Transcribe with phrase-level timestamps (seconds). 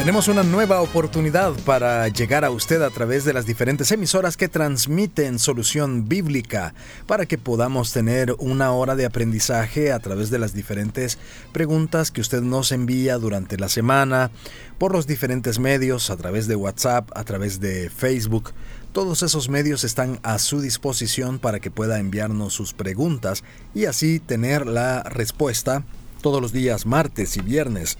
[0.00, 4.48] Tenemos una nueva oportunidad para llegar a usted a través de las diferentes emisoras que
[4.48, 6.72] transmiten solución bíblica
[7.06, 11.18] para que podamos tener una hora de aprendizaje a través de las diferentes
[11.52, 14.30] preguntas que usted nos envía durante la semana
[14.78, 18.52] por los diferentes medios, a través de WhatsApp, a través de Facebook.
[18.92, 24.18] Todos esos medios están a su disposición para que pueda enviarnos sus preguntas y así
[24.18, 25.84] tener la respuesta
[26.22, 27.98] todos los días martes y viernes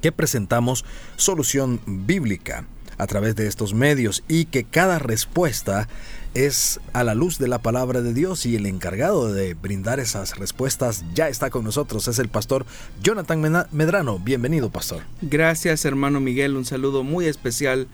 [0.00, 0.84] que presentamos
[1.16, 2.64] solución bíblica
[2.98, 5.88] a través de estos medios y que cada respuesta
[6.34, 10.38] es a la luz de la palabra de Dios y el encargado de brindar esas
[10.38, 12.66] respuestas ya está con nosotros, es el pastor
[13.02, 14.18] Jonathan Medrano.
[14.18, 15.02] Bienvenido, pastor.
[15.22, 16.56] Gracias, hermano Miguel.
[16.56, 17.88] Un saludo muy especial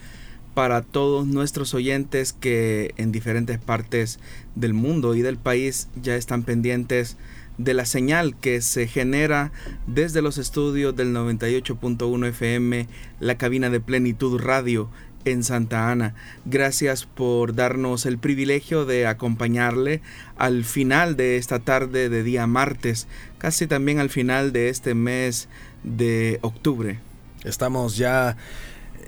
[0.54, 4.18] para todos nuestros oyentes que en diferentes partes
[4.54, 7.16] del mundo y del país ya están pendientes
[7.64, 9.52] de la señal que se genera
[9.86, 12.88] desde los estudios del 98.1 FM,
[13.20, 14.90] la cabina de Plenitud Radio
[15.24, 16.14] en Santa Ana.
[16.44, 20.02] Gracias por darnos el privilegio de acompañarle
[20.36, 23.06] al final de esta tarde de día martes,
[23.38, 25.48] casi también al final de este mes
[25.84, 26.98] de octubre.
[27.44, 28.36] Estamos ya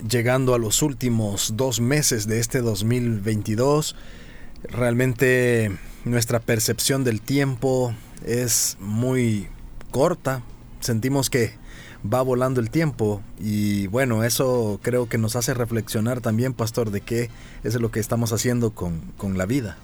[0.08, 3.96] llegando a los últimos dos meses de este 2022.
[4.64, 5.72] Realmente
[6.04, 7.94] nuestra percepción del tiempo
[8.24, 9.48] es muy
[9.90, 10.42] corta.
[10.80, 11.54] Sentimos que
[12.12, 17.00] va volando el tiempo y bueno, eso creo que nos hace reflexionar también, pastor, de
[17.00, 17.30] qué
[17.62, 19.78] es lo que estamos haciendo con, la vida.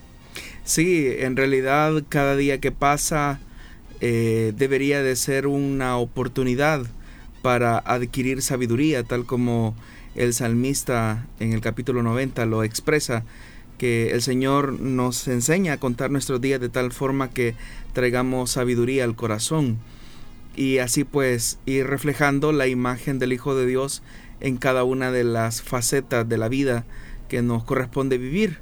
[0.65, 3.41] Sí, en realidad cada día que pasa
[4.01, 6.87] eh, debería de ser una oportunidad
[7.43, 9.75] para adquirir sabiduría, tal como
[10.15, 13.25] el salmista en el capítulo 90 lo expresa
[13.81, 17.55] que el Señor nos enseña a contar nuestros días de tal forma que
[17.95, 19.79] traigamos sabiduría al corazón
[20.55, 24.03] y así pues ir reflejando la imagen del Hijo de Dios
[24.41, 26.85] en cada una de las facetas de la vida
[27.31, 28.59] que nos corresponde vivir.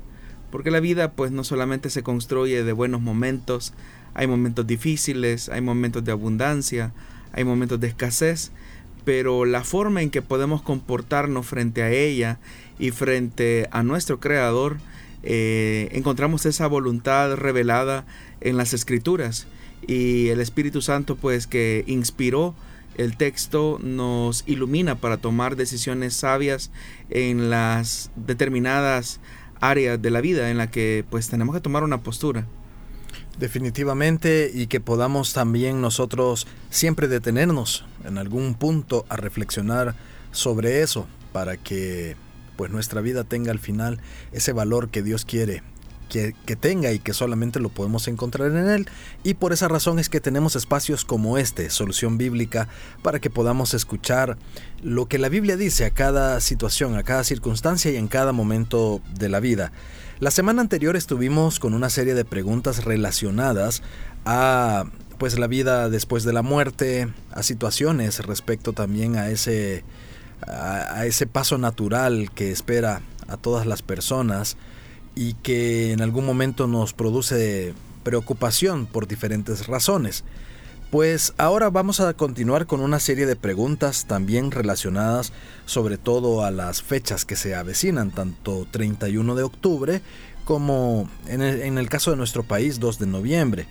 [0.52, 3.74] Porque la vida pues no solamente se construye de buenos momentos,
[4.14, 6.92] hay momentos difíciles, hay momentos de abundancia,
[7.32, 8.52] hay momentos de escasez,
[9.04, 12.38] pero la forma en que podemos comportarnos frente a ella
[12.78, 14.76] y frente a nuestro Creador
[15.22, 18.06] eh, encontramos esa voluntad revelada
[18.40, 19.46] en las escrituras
[19.86, 22.54] y el Espíritu Santo pues que inspiró
[22.96, 26.70] el texto nos ilumina para tomar decisiones sabias
[27.10, 29.20] en las determinadas
[29.60, 32.44] áreas de la vida en la que pues tenemos que tomar una postura.
[33.38, 39.94] Definitivamente y que podamos también nosotros siempre detenernos en algún punto a reflexionar
[40.32, 42.16] sobre eso para que
[42.58, 44.00] pues nuestra vida tenga al final
[44.32, 45.62] ese valor que Dios quiere
[46.08, 48.88] que, tenga y que solamente lo podemos encontrar en Él.
[49.22, 52.68] Y por esa razón es que tenemos espacios como este, Solución Bíblica,
[53.02, 54.38] para que podamos escuchar
[54.82, 59.00] lo que la Biblia dice a cada situación, a cada circunstancia y en cada momento
[59.14, 59.70] de la vida.
[60.18, 63.82] La semana anterior estuvimos con una serie de preguntas relacionadas
[64.24, 64.84] a
[65.18, 69.84] pues la vida después de la muerte, a situaciones respecto también a ese
[70.46, 74.56] a, ese paso natural que espera a todas las personas
[75.14, 80.24] y que en algún momento nos produce preocupación por diferentes razones.
[80.90, 85.32] Pues ahora vamos a continuar con una serie de preguntas también relacionadas
[85.66, 90.02] sobre todo a las fechas que se avecinan, tanto 31 de octubre
[90.46, 93.66] como en el, en el caso de nuestro país 2 de noviembre.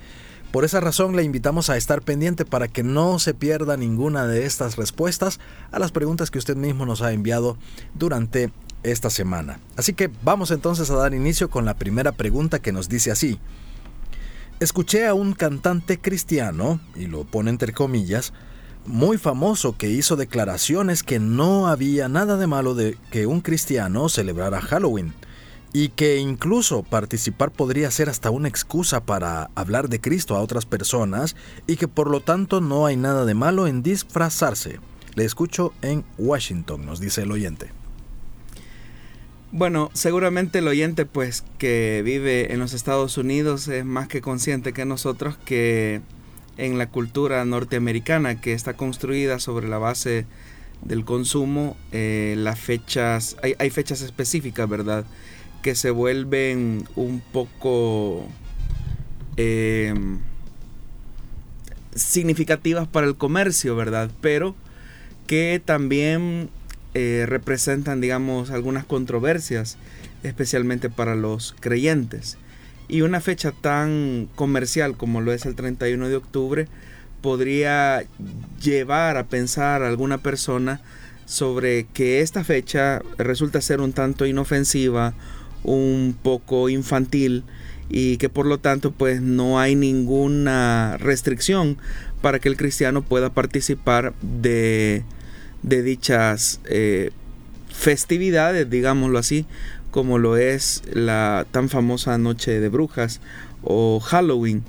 [0.51, 4.45] Por esa razón le invitamos a estar pendiente para que no se pierda ninguna de
[4.45, 5.39] estas respuestas
[5.71, 7.57] a las preguntas que usted mismo nos ha enviado
[7.95, 8.51] durante
[8.83, 9.59] esta semana.
[9.75, 13.39] Así que vamos entonces a dar inicio con la primera pregunta que nos dice así.
[14.59, 18.33] Escuché a un cantante cristiano, y lo pone entre comillas,
[18.85, 24.07] muy famoso que hizo declaraciones que no había nada de malo de que un cristiano
[24.07, 25.13] celebrara Halloween
[25.73, 30.65] y que incluso participar podría ser hasta una excusa para hablar de Cristo a otras
[30.65, 31.35] personas
[31.67, 34.79] y que por lo tanto no hay nada de malo en disfrazarse.
[35.15, 37.71] Le escucho en Washington, nos dice el oyente.
[39.51, 44.73] Bueno, seguramente el oyente pues que vive en los Estados Unidos es más que consciente
[44.73, 46.01] que nosotros que
[46.57, 50.25] en la cultura norteamericana que está construida sobre la base
[50.81, 55.05] del consumo, eh, las fechas, hay, hay fechas específicas, ¿verdad?
[55.67, 58.25] Que se vuelven un poco
[59.35, 60.19] em,
[61.93, 64.09] significativas para el comercio, ¿verdad?
[64.21, 64.55] Pero
[65.27, 66.49] que también
[66.93, 69.77] eh, representan, digamos, algunas controversias,
[70.23, 72.37] especialmente para los creyentes.
[72.87, 76.67] Y una fecha tan comercial como lo es el 31 de octubre
[77.21, 78.05] podría
[78.63, 80.79] llevar a pensar a alguna persona
[81.25, 85.13] sobre que esta fecha resulta ser un tanto inofensiva,
[85.67, 87.43] un poco infantil
[87.89, 91.77] y que por lo tanto pues no hay ninguna restricción
[92.21, 95.03] para que el cristiano pueda participar de,
[95.61, 97.11] de dichas eh,
[97.69, 99.45] festividades, digámoslo así,
[99.91, 103.21] como lo es la tan famosa Noche de Brujas
[103.61, 104.63] o Halloween.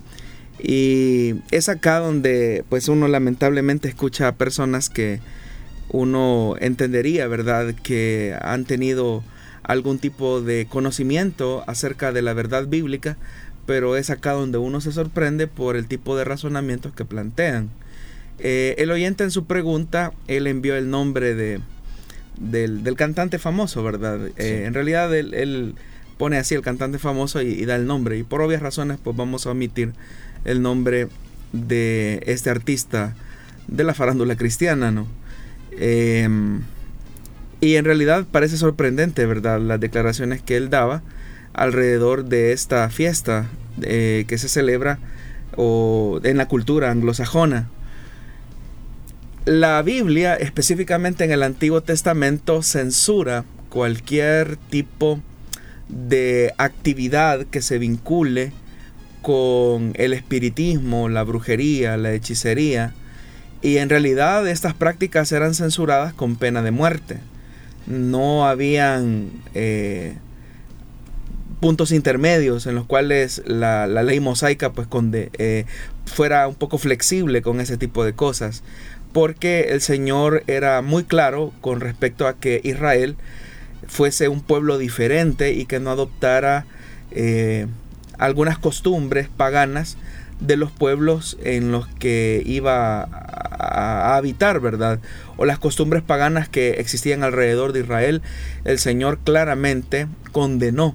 [0.61, 5.21] Y es acá donde pues uno lamentablemente escucha a personas que
[5.91, 9.23] uno entendería, ¿verdad?, que han tenido
[9.69, 13.17] algún tipo de conocimiento acerca de la verdad bíblica,
[13.67, 17.69] pero es acá donde uno se sorprende por el tipo de razonamientos que plantean.
[18.39, 21.61] Eh, el oyente en su pregunta, él envió el nombre de,
[22.41, 24.31] del, cantante famoso, ¿verdad?
[24.37, 25.75] Eh, en realidad él,
[26.17, 28.17] pone así el cantante famoso y, da el nombre.
[28.17, 29.93] Y por obvias razones, pues vamos a omitir
[30.45, 31.09] el nombre
[31.53, 33.15] de este artista
[33.67, 35.07] de la farándula cristiana, ¿no?
[35.73, 36.63] Em,
[37.61, 39.61] y en realidad parece sorprendente, ¿verdad?
[39.61, 41.03] Las declaraciones que él daba
[41.53, 43.47] alrededor de esta fiesta
[43.83, 44.99] eh, que se celebra
[45.57, 47.69] en la cultura anglosajona.
[49.45, 55.21] La Biblia, específicamente en el Antiguo Testamento, censura cualquier tipo
[55.89, 58.53] de actividad que se vincule
[59.23, 62.93] con el espiritismo, la brujería, la hechicería,
[63.63, 67.19] y en realidad estas prácticas eran censuradas con pena de muerte.
[67.89, 70.17] No habían eh,
[71.61, 75.65] puntos intermedios en los cuales la, ley mosaica pues eh,
[76.07, 78.63] fuera un poco flexible con ese tipo de cosas.
[79.13, 83.17] Porque el Señor era muy claro con respecto a que Israel
[83.87, 86.67] fuese un pueblo diferente y que no adoptara
[87.11, 87.67] eh,
[88.19, 89.97] algunas costumbres paganas
[90.41, 93.28] de los pueblos en los que iba
[93.59, 95.01] a, habitar, ¿verdad?
[95.37, 98.23] O las costumbres paganas que existían alrededor de Israel,
[98.65, 100.95] el Señor claramente condenó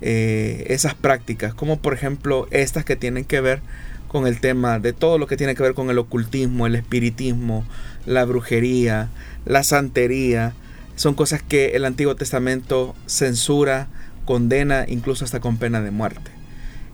[0.00, 3.60] eh, esas prácticas, como por ejemplo estas que tienen que ver
[4.08, 7.64] con el tema de todo lo que tiene que ver con el ocultismo, el espiritismo,
[8.04, 9.08] la brujería,
[9.44, 10.54] la santería,
[10.94, 13.88] son cosas que el Antiguo Testamento censura,
[14.24, 16.30] condena, incluso hasta con pena de muerte.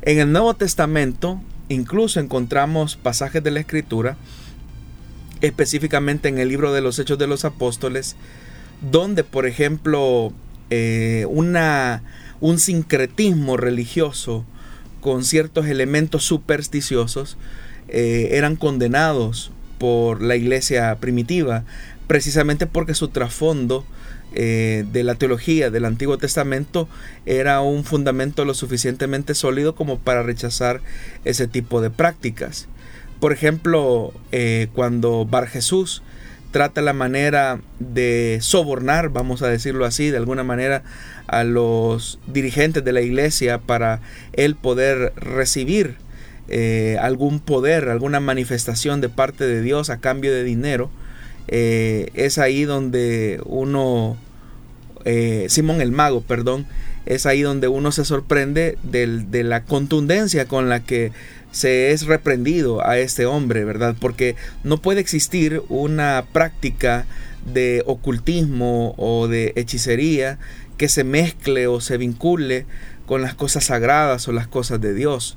[0.02, 1.40] En el Nuevo Testamento
[1.72, 4.16] Incluso encontramos pasajes de la Escritura,
[5.42, 8.16] específicamente en el libro de los Hechos de los Apóstoles,
[8.90, 10.32] donde, por ejemplo,
[10.70, 14.46] eh, un sincretismo religioso
[15.00, 17.36] con ciertos elementos supersticiosos
[17.88, 21.64] eh, eran condenados por la iglesia primitiva,
[22.06, 23.84] precisamente porque su trasfondo
[24.34, 26.88] eh, de la teología del Antiguo Testamento
[27.26, 30.80] era un fundamento lo suficientemente sólido como para rechazar
[31.24, 32.68] ese tipo de prácticas.
[33.22, 36.02] Por ejemplo, eh, cuando Bar Jesús
[36.50, 40.82] trata la manera de sobornar, vamos a decirlo así, de alguna manera
[41.28, 44.00] a los dirigentes de la iglesia para
[44.32, 45.94] él poder recibir
[46.48, 50.90] eh, algún poder, alguna manifestación de parte de Dios a cambio de dinero,
[51.46, 54.16] eh, es ahí donde uno,
[55.46, 56.66] Simón el Mago, perdón,
[57.06, 61.12] es ahí donde uno se sorprende de la contundencia con la que
[61.52, 63.94] se es reprendido a este hombre, ¿verdad?
[64.00, 67.06] Porque no puede existir una práctica
[67.46, 70.38] de ocultismo o de hechicería
[70.76, 72.66] que se mezcle o se vincule
[73.06, 75.36] con las cosas sagradas o las cosas de Dios.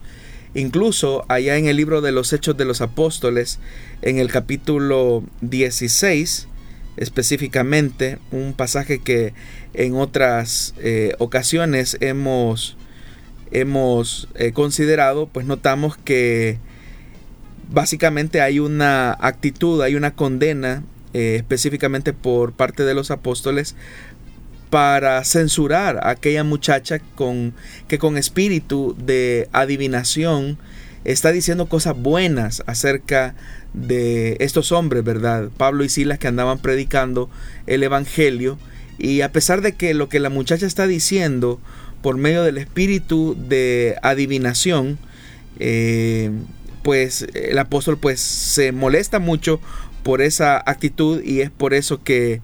[0.53, 3.59] Incluso allá en el libro de los Hechos de los Apóstoles,
[4.01, 6.47] en el capítulo 16,
[6.95, 9.33] específicamente, un pasaje que
[9.73, 12.77] en otras eh, ocasiones hemos,
[13.51, 16.59] hemos eh, considerado, pues notamos que
[17.69, 20.83] básicamente hay una actitud, hay una condena
[21.13, 23.75] eh, específicamente por parte de los apóstoles
[24.69, 27.53] para censurar a aquella muchacha con,
[27.87, 30.57] que con espíritu de adivinación
[31.05, 33.35] está diciendo cosas buenas acerca
[33.73, 35.49] de estos hombres, ¿verdad?
[35.55, 37.29] Pablo y Silas que andaban predicando
[37.67, 38.57] el Evangelio
[38.97, 41.59] y a pesar de que lo que la muchacha está diciendo
[42.05, 44.99] por medio del espíritu de adivinación,
[45.59, 46.29] eh,
[46.83, 49.59] pues el apóstol pues se molesta mucho
[50.03, 52.41] por esa actitud y es por eso que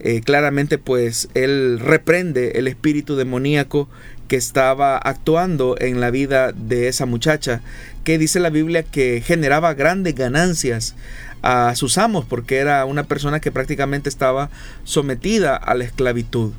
[0.00, 3.88] eh, claramente pues él reprende el espíritu demoníaco
[4.28, 7.62] que estaba actuando en la vida de esa muchacha,
[8.04, 10.96] que dice la Biblia que generaba grandes ganancias
[11.40, 14.50] a sus amos porque era una persona que prácticamente estaba
[14.84, 16.52] sometida a la esclavitud.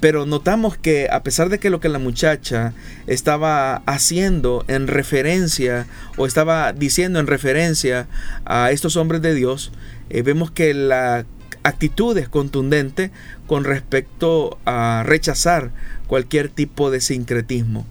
[0.00, 2.74] Pero notamos que a pesar de que lo que la muchacha
[3.06, 5.86] estaba haciendo en referencia
[6.16, 8.06] o estaba diciendo en referencia
[8.44, 9.72] a estos hombres de Dios,
[10.10, 11.24] eh, vemos que la
[11.62, 13.10] actitud es contundente
[13.46, 15.70] con respecto a rechazar
[16.06, 17.86] cualquier tipo de sincretismo.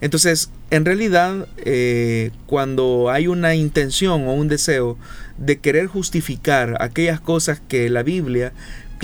[0.00, 4.98] Entonces, en realidad, eh, cuando hay una intención o un deseo
[5.38, 8.52] de querer justificar aquellas cosas que la Biblia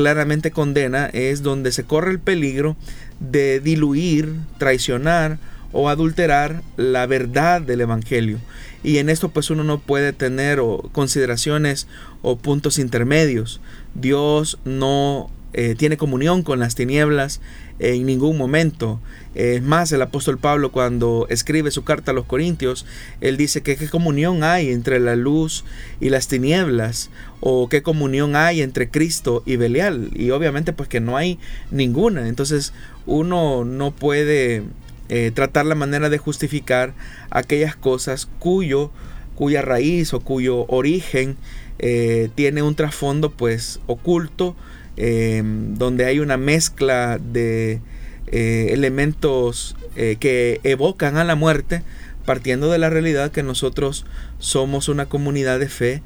[0.00, 2.74] claramente condena, es donde se corre el peligro
[3.20, 5.38] de diluir, traicionar
[5.72, 8.38] o adulterar la verdad del Evangelio.
[8.82, 10.58] Y en esto pues uno no puede tener
[10.92, 11.86] consideraciones
[12.22, 13.60] o puntos intermedios.
[13.94, 17.42] Dios no eh, tiene comunión con las tinieblas
[17.80, 19.00] en ningún momento.
[19.34, 22.84] Es más, el apóstol Pablo cuando escribe su carta a los Corintios,
[23.20, 25.64] él dice que qué comunión hay entre la luz
[25.98, 27.10] y las tinieblas,
[27.40, 30.10] o qué comunión hay entre Cristo y Belial.
[30.14, 31.38] Y obviamente pues que no hay
[31.70, 32.28] ninguna.
[32.28, 32.72] Entonces
[33.06, 34.62] uno no puede
[35.08, 36.92] eh, tratar la manera de justificar
[37.30, 38.90] aquellas cosas cuyo,
[39.34, 41.36] cuya raíz o cuyo origen
[41.78, 44.54] eh, tiene un trasfondo pues oculto
[45.02, 47.80] Em, donde hay una mezcla de
[48.26, 51.82] eh, elementos eh, que evocan a la muerte,
[52.26, 54.04] partiendo de la realidad que nosotros
[54.40, 56.02] somos una comunidad de fe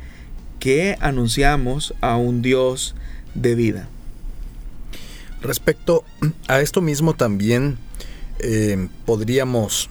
[0.60, 2.94] que anunciamos a un Dios
[3.34, 3.88] de vida.
[5.42, 6.04] Respecto
[6.46, 7.78] a esto mismo también
[8.38, 9.90] em, podríamos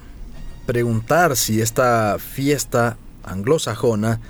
[0.65, 2.95] preguntar si esta fiesta
[3.25, 4.22] anglosajona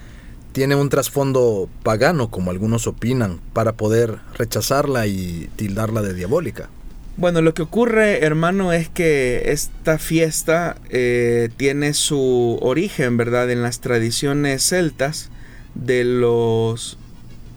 [0.54, 6.70] tiene un trasfondo pagano, como algunos opinan, para poder rechazarla y tildarla de diabólica.
[7.18, 13.62] Bueno, lo que ocurre, hermano, es que esta fiesta eh, tiene su origen, ¿verdad?, en
[13.62, 15.30] las tradiciones celtas
[15.76, 16.98] de los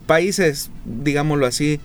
[0.07, 1.81] países, digámoslo así,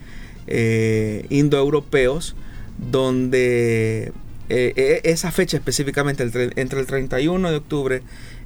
[0.48, 2.36] eh, indoeuropeos,
[2.78, 4.12] donde
[4.50, 8.02] eh, esa fecha específicamente, entre el 31 de octubre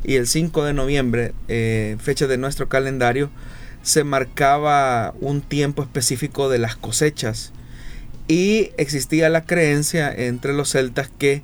[0.06, 3.30] y el 5 de noviembre, eh, fecha de nuestro calendario,
[3.82, 7.52] se marcaba un tiempo específico de las cosechas.
[8.28, 11.44] Y existía la creencia entre los celtas que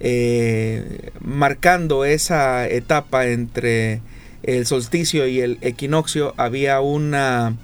[0.00, 4.00] eh, marcando esa etapa entre
[4.42, 7.56] el solsticio y el equinoccio había una,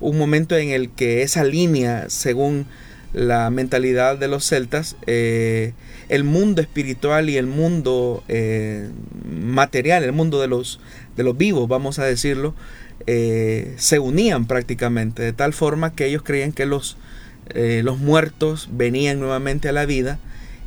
[0.00, 2.66] un momento en el que esa línea, según
[3.12, 5.72] la mentalidad de los celtas, eh,
[6.08, 8.88] el mundo espiritual y el mundo eh,
[9.30, 10.80] material, el mundo de los,
[11.16, 12.54] de los vivos, vamos a decirlo,
[13.06, 16.96] eh, se unían prácticamente, de tal forma que ellos creían que los,
[17.54, 20.18] los muertos venían nuevamente a la vida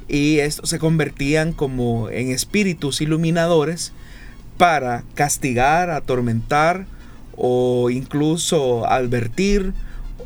[0.07, 3.93] y estos se convertían como en espíritus iluminadores
[4.57, 6.85] para castigar, atormentar
[7.35, 9.73] o incluso advertir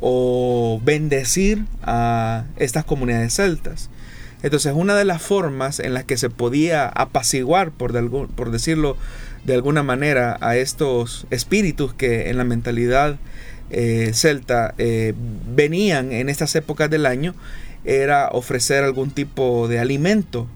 [0.02, 3.90] o bendecir a estas comunidades celtas.
[4.46, 8.96] Entonces, una de las formas en las que se podía apaciguar, por, decirlo
[9.44, 13.18] de alguna manera, a estos espíritus que en la mentalidad
[13.72, 15.16] eh, celta eh,
[15.48, 17.34] venían en estas épocas del año,
[17.86, 20.48] era ofrecer algún tipo de alimento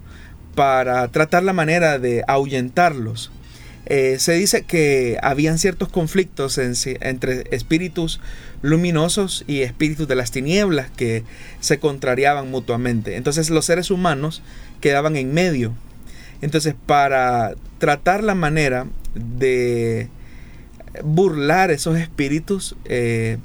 [0.54, 3.32] para tratar la manera de ahuyentarlos.
[3.90, 8.22] Eh, se dice que habían ciertos conflictos entre espíritus
[8.62, 11.24] luminosos y espíritus de las tinieblas que
[11.60, 13.16] se contrariaban mutuamente.
[13.16, 14.44] Entonces los seres humanos
[14.80, 15.74] quedaban en medio.
[16.42, 20.08] Entonces para tratar la manera de
[21.04, 23.38] burlar esos espíritus, eh,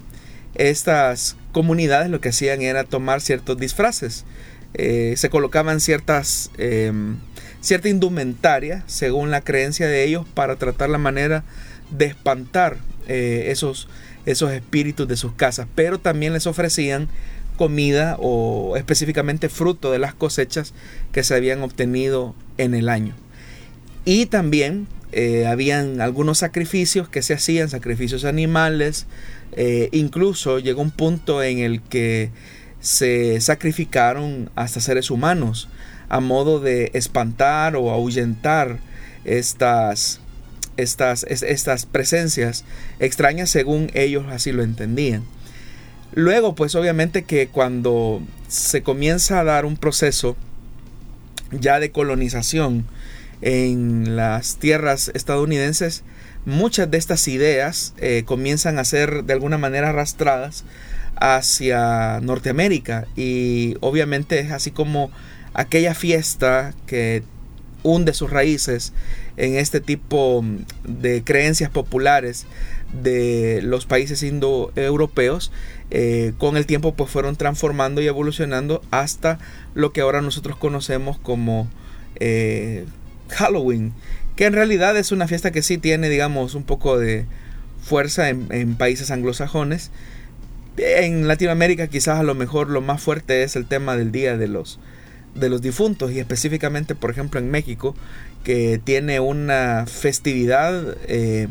[0.54, 4.26] estas comunidades lo que hacían era tomar ciertos disfraces.
[4.74, 7.16] Eh, se colocaban ciertas em,
[7.64, 11.44] cierta indumentaria, según la creencia de ellos, para tratar la manera
[11.90, 12.76] de espantar
[13.08, 13.88] eh, esos,
[14.26, 15.66] esos espíritus de sus casas.
[15.74, 17.08] Pero también les ofrecían
[17.56, 20.74] comida o específicamente fruto de las cosechas
[21.10, 23.14] que se habían obtenido en el año.
[24.04, 29.06] Y también eh, habían algunos sacrificios que se hacían, sacrificios animales.
[29.52, 32.30] Eh, incluso llegó un punto en el que
[32.80, 35.70] se sacrificaron hasta seres humanos
[36.08, 38.78] a modo de espantar o ahuyentar
[39.24, 40.20] estas,
[40.76, 42.64] estas, estas presencias
[42.98, 45.24] extrañas según ellos así lo entendían.
[46.12, 50.36] Luego, pues obviamente que cuando se comienza a dar un proceso
[51.50, 52.86] ya de colonización
[53.40, 56.04] en las tierras estadounidenses,
[56.46, 60.64] muchas de estas ideas eh, comienzan a ser de alguna manera arrastradas
[61.16, 65.10] hacia Norteamérica y obviamente es así como
[65.54, 67.22] aquella fiesta que
[67.82, 68.92] hunde sus raíces
[69.36, 70.44] en este tipo
[70.84, 72.46] de creencias populares
[73.02, 75.52] de los países indoeuropeos,
[75.90, 79.38] eh, con el tiempo pues fueron transformando y evolucionando hasta
[79.74, 81.68] lo que ahora nosotros conocemos como
[82.16, 82.84] eh,
[83.28, 83.92] Halloween,
[84.36, 87.26] que en realidad es una fiesta que sí tiene, digamos, un poco de
[87.82, 89.90] fuerza en, países anglosajones.
[90.76, 94.48] En Latinoamérica quizás a lo mejor lo más fuerte es el tema del Día de
[94.48, 94.80] los,
[95.34, 97.94] de los Difuntos y específicamente, por ejemplo, en México,
[98.44, 101.48] que tiene una festividad eh,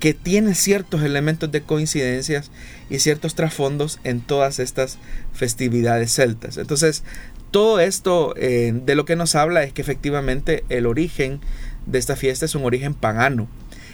[0.00, 2.50] que tiene ciertos elementos de coincidencias
[2.90, 4.98] y ciertos trasfondos en todas estas
[5.32, 6.58] festividades celtas.
[6.58, 7.04] Entonces,
[7.50, 11.40] todo esto eh, de lo que nos habla es que efectivamente el origen
[11.86, 13.48] de esta fiesta es un origen pagano.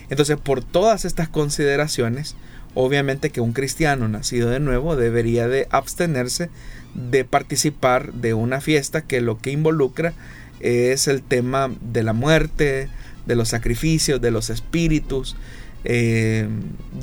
[0.08, 2.34] Entonces, por todas estas consideraciones,
[2.74, 6.50] obviamente que un cristiano nacido de nuevo debería de abstenerse
[6.94, 10.12] de participar de una fiesta que lo que involucra
[10.60, 12.88] es el tema de la muerte,
[13.26, 15.36] de los sacrificios, de los espíritus,
[15.84, 16.48] eh,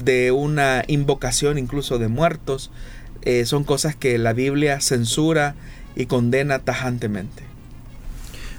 [0.04, 2.72] de una invocación incluso de muertos.
[3.24, 5.56] Eh, son cosas que la Biblia censura
[5.96, 7.47] y condena tajantemente.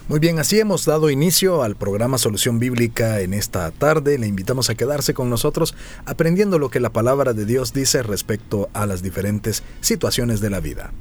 [0.08, 4.16] Muy bien, así hemos dado inicio al programa Solución Bíblica en esta tarde.
[4.16, 5.74] Le invitamos a quedarse con nosotros
[6.06, 10.60] aprendiendo lo que la palabra de Dios dice respecto a las diferentes situaciones de la
[10.60, 10.92] vida.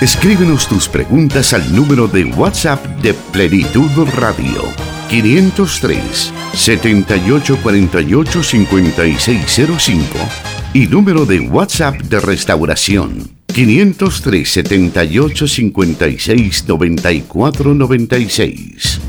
[0.00, 10.18] Escríbenos tus preguntas al número de WhatsApp de Plenitud Radio 503 7848 5605
[10.74, 19.00] y número de WhatsApp de Restauración 503 78 56 94 96.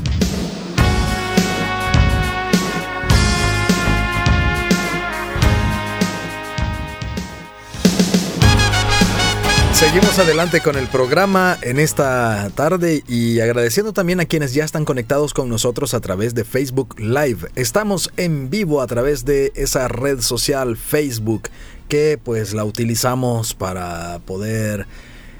[9.90, 14.84] Seguimos adelante con el programa en esta tarde y agradeciendo también a quienes ya están
[14.84, 17.50] conectados con nosotros a través de Facebook Live.
[17.56, 21.48] Estamos en vivo a través de esa red social Facebook
[21.88, 24.86] que pues la utilizamos para poder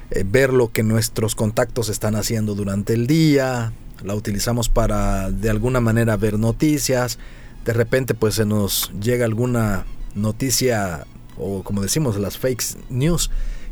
[0.09, 3.71] eh, ver lo que nuestros contactos están haciendo durante el día.
[4.03, 7.19] La utilizamos para de alguna manera ver noticias.
[7.63, 13.31] De repente pues se nos llega alguna noticia o como decimos las fake news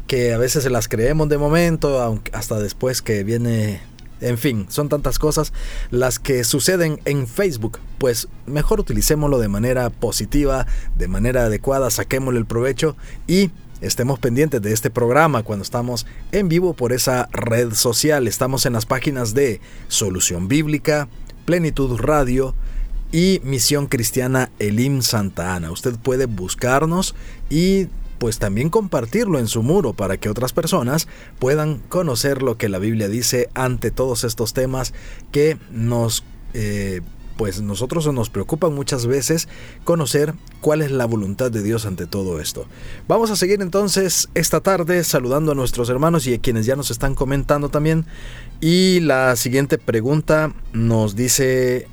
[0.10, 3.80] que a veces se las creemos de momento, aunque hasta después que viene
[4.22, 5.54] en fin, son tantas cosas
[5.91, 7.78] las que suceden en Facebook.
[8.00, 10.65] Pues mejor utilicémoslo de manera positiva,
[10.98, 16.50] de manera adecuada, saquémosle el provecho y estemos pendientes de este programa cuando estamos en
[16.50, 18.28] vivo por esa red social.
[18.28, 21.08] Estamos en las páginas de Solución Bíblica,
[21.45, 22.56] Plenitud Radio
[23.12, 25.72] y Misión Cristiana Elim Santa Ana.
[25.72, 27.13] Usted puede buscarnos
[27.52, 27.89] y
[28.20, 31.08] pues también compartirlo en su muro para que otras personas
[31.40, 34.94] puedan conocer lo que la Biblia dice ante todos estos temas
[35.32, 36.24] que nos...
[36.54, 37.02] Eh,
[37.38, 39.48] pues nosotros nos preocupan muchas veces
[39.86, 42.66] conocer cuál es la voluntad de Dios ante todo esto.
[43.08, 46.92] Vamos a seguir entonces esta tarde saludando a nuestros hermanos y a quienes ya nos
[46.92, 48.06] están comentando también.
[48.60, 51.88] Y la siguiente pregunta nos dice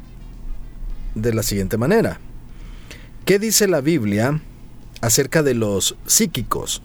[1.14, 2.18] de la siguiente manera.
[3.24, 4.40] ¿Qué dice la Biblia
[5.06, 6.82] acerca de los psíquicos.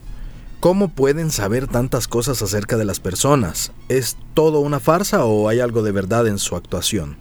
[0.60, 3.72] ¿Cómo pueden saber tantas cosas acerca de las personas?
[3.90, 7.18] ¿Es todo una farsa o hay algo de verdad en su actuación?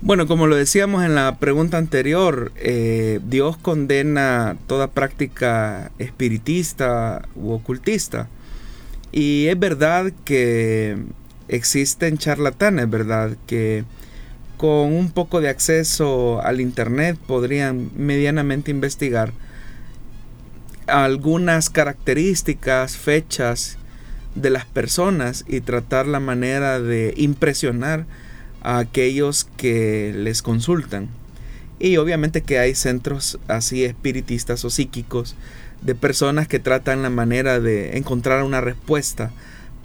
[0.00, 7.50] Bueno, como lo decíamos en la pregunta anterior, eh, Dios condena toda práctica espiritista u
[7.50, 8.30] ocultista.
[9.12, 10.96] Y es verdad que
[11.48, 13.36] existen charlatanes, ¿verdad?
[13.46, 13.84] Que
[14.56, 19.34] con un poco de acceso al Internet podrían medianamente investigar
[20.90, 23.78] algunas características, fechas
[24.34, 28.06] de las personas y tratar la manera de impresionar
[28.62, 31.08] a aquellos que les consultan.
[31.78, 35.34] Y obviamente que hay centros así espiritistas o psíquicos
[35.80, 39.30] de personas que tratan la manera de encontrar una respuesta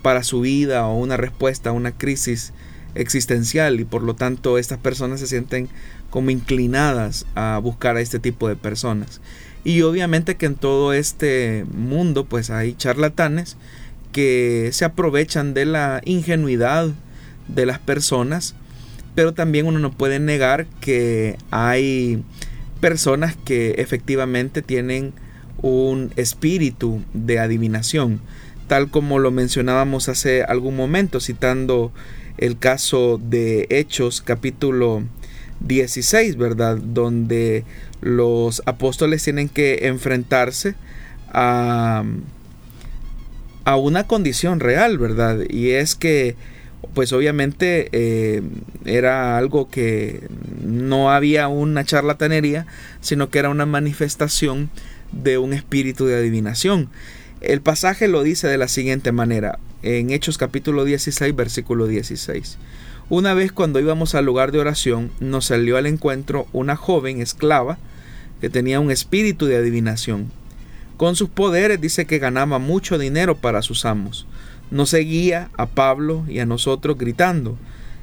[0.02, 2.52] para su vida o una respuesta a una crisis
[2.96, 5.70] existencial y por lo tanto estas personas se sienten
[6.10, 9.22] como inclinadas a buscar a este tipo de personas.
[9.66, 13.58] Y obviamente que en todo este mundo pues hay charlatanes
[14.12, 16.92] que se aprovechan de la ingenuidad
[17.48, 18.56] de las personas,
[19.16, 22.24] pero también uno no puede negar que hay
[22.80, 25.14] personas que efectivamente tienen
[25.62, 28.22] un espíritu de adivinación,
[28.68, 31.92] tal como lo mencionábamos hace algún momento citando
[32.38, 35.04] el caso de Hechos capítulo
[35.62, 36.78] 16, ¿verdad?
[36.78, 37.64] Donde
[38.02, 40.76] los apóstoles tienen que enfrentarse
[41.30, 42.04] a,
[43.66, 45.40] a una condición real, ¿verdad?
[45.50, 46.36] Y es que,
[46.94, 48.42] pues obviamente eh,
[48.86, 50.28] era algo que
[50.64, 52.68] no había una charlatanería,
[53.02, 54.70] sino que era una manifestación
[55.12, 56.90] de un espíritu de adivinación.
[57.42, 62.58] El pasaje lo dice de la siguiente manera, en Hechos capítulo 16, versículo 16.
[63.10, 67.78] Una vez cuando íbamos al lugar de oración, nos salió al encuentro una joven esclava
[68.42, 70.32] que tenía un espíritu de adivinación.
[70.98, 74.26] Con sus poderes dice que ganaba mucho dinero para sus amos.
[74.72, 77.58] Nos seguía a Pablo y a nosotros gritando,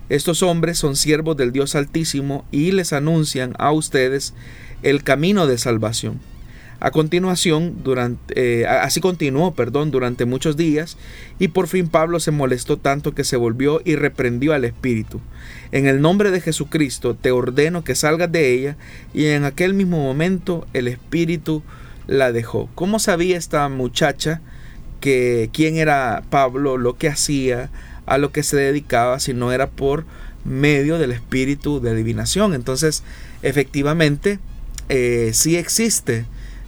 [0.08, 4.34] estos hombres son siervos del Dios Altísimo y les anuncian a ustedes
[4.84, 6.20] el camino de salvación.
[6.84, 10.96] A continuación, durante, eh, así continuó, perdón, durante muchos días,
[11.38, 15.20] y por fin Pablo se molestó tanto que se volvió y reprendió al espíritu.
[15.70, 18.76] En el nombre de Jesucristo te ordeno que salgas de ella,
[19.14, 21.62] y en aquel mismo momento el espíritu
[22.08, 22.68] la dejó.
[22.74, 24.40] ¿Cómo sabía esta muchacha
[24.98, 27.70] que quién era Pablo, lo que hacía,
[28.06, 30.04] a lo que se dedicaba, si no era por
[30.44, 32.54] medio del espíritu de adivinación?
[32.54, 33.04] Entonces,
[33.42, 34.40] efectivamente,
[34.88, 36.26] eh, sí existe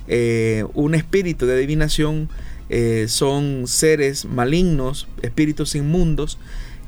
[0.09, 2.29] eh, un espíritu de adivinación
[2.69, 6.38] eh, son seres malignos, espíritus inmundos,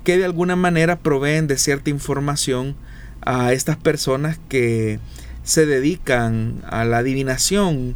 [0.04, 2.76] que de alguna manera proveen de cierta información
[3.22, 5.00] a estas personas que
[5.42, 7.94] se dedican a la adivinación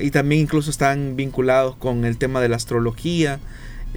[0.00, 3.38] y también incluso están vinculados con el tema de la astrología,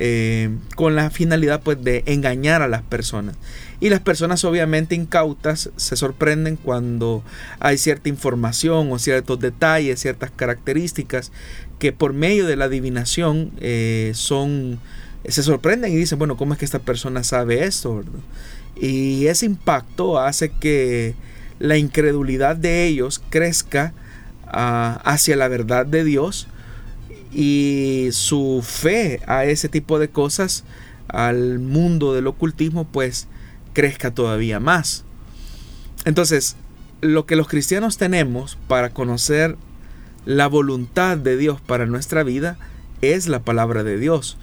[0.02, 3.36] eh, con la finalidad pues de engañar a las personas.
[3.82, 7.24] Y las personas obviamente incautas se sorprenden cuando
[7.60, 11.32] hay cierta información o ciertos detalles, ciertas características
[11.80, 14.80] que por medio de la adivinación eh, son
[15.28, 18.04] se sorprenden y dicen, bueno, ¿cómo es que esta persona sabe esto?
[18.76, 21.14] Y ese impacto hace que
[21.60, 23.94] la incredulidad de ellos crezca
[24.48, 26.48] ah, hacia la verdad de Dios
[27.34, 30.64] y su fe a ese tipo de cosas,
[31.10, 33.28] al mundo del ocultismo, pues
[33.74, 35.04] crezca todavía más.
[36.06, 36.56] Entonces,
[37.02, 39.58] lo que los cristianos tenemos para conocer
[40.26, 42.58] la voluntad de Dios para nuestra vida
[43.02, 44.38] es la palabra de Dios.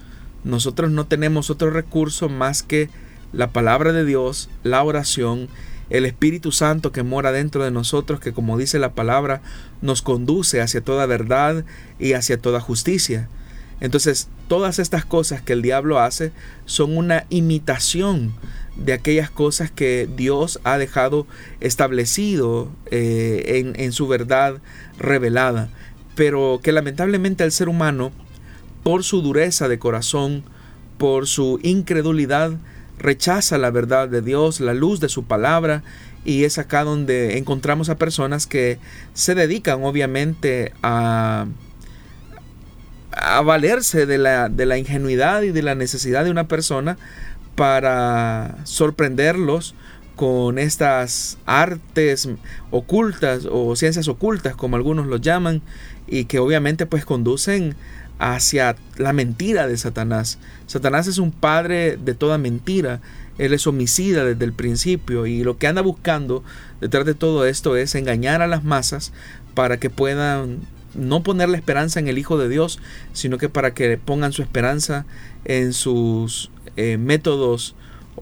[0.44, 2.88] Nosotros no tenemos otro recurso más que
[3.32, 5.48] la palabra de Dios, la oración,
[5.90, 9.42] el Espíritu Santo que mora dentro de nosotros, que como dice la palabra,
[9.82, 11.64] nos conduce hacia toda verdad
[11.98, 13.28] y hacia toda justicia.
[13.80, 16.32] Entonces, todas estas cosas que el diablo hace
[16.64, 18.32] son una imitación
[18.76, 21.26] de aquellas cosas que Dios ha dejado
[21.60, 24.60] establecido eh, en, en su verdad
[24.98, 25.68] revelada,
[26.14, 28.12] pero que lamentablemente el ser humano,
[28.82, 30.44] por su dureza de corazón,
[30.98, 32.52] por su incredulidad,
[32.98, 35.82] rechaza la verdad de Dios, la luz de su palabra,
[36.24, 38.78] y es acá donde encontramos a personas que
[39.14, 41.46] se dedican obviamente a,
[43.12, 46.98] a valerse de la, de la ingenuidad y de la necesidad de una persona
[47.56, 49.74] para sorprenderlos
[50.14, 52.28] con estas artes
[52.70, 55.62] ocultas o ciencias ocultas como algunos los llaman
[56.06, 57.76] y que obviamente pues conducen
[58.18, 60.38] hacia la mentira de Satanás.
[60.66, 63.00] Satanás es un padre de toda mentira,
[63.36, 66.42] él es homicida desde el principio y lo que anda buscando
[66.80, 69.12] detrás de todo esto es engañar a las masas
[69.54, 70.60] para que puedan
[70.94, 72.78] no poner la esperanza en el Hijo de Dios,
[73.12, 75.04] sino que para que pongan su esperanza
[75.44, 77.74] en sus eh, métodos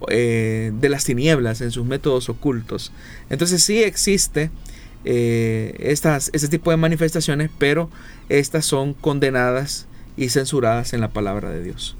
[0.08, 2.92] eh, de las tinieblas, en sus métodos ocultos.
[3.30, 4.50] Entonces sí existe
[5.04, 7.90] eh, estas, este tipo de manifestaciones, pero
[8.28, 9.86] estas son condenadas
[10.16, 11.96] y censuradas en la palabra de Dios.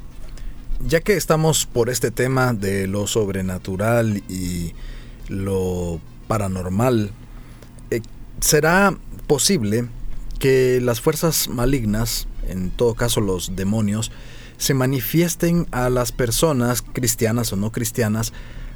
[0.86, 4.72] Ya que estamos por este tema de lo sobrenatural y
[5.28, 7.12] lo paranormal,
[8.40, 9.88] ¿será posible
[10.38, 14.12] que las fuerzas malignas, en todo caso los demonios,
[14.58, 18.32] se manifiesten a las personas, cristianas o no cristianas,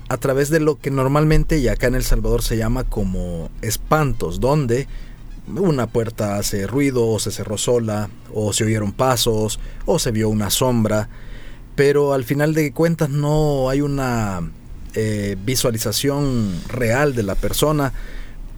[0.08, 4.40] a través de lo que normalmente y acá en El Salvador se llama como espantos,
[4.40, 4.88] donde
[5.46, 10.28] una puerta hace ruido o se cerró sola, o se oyeron pasos, o se vio
[10.28, 11.08] una sombra,
[11.74, 14.42] pero al final de cuentas no hay una
[14.94, 17.92] eh, visualización real de la persona.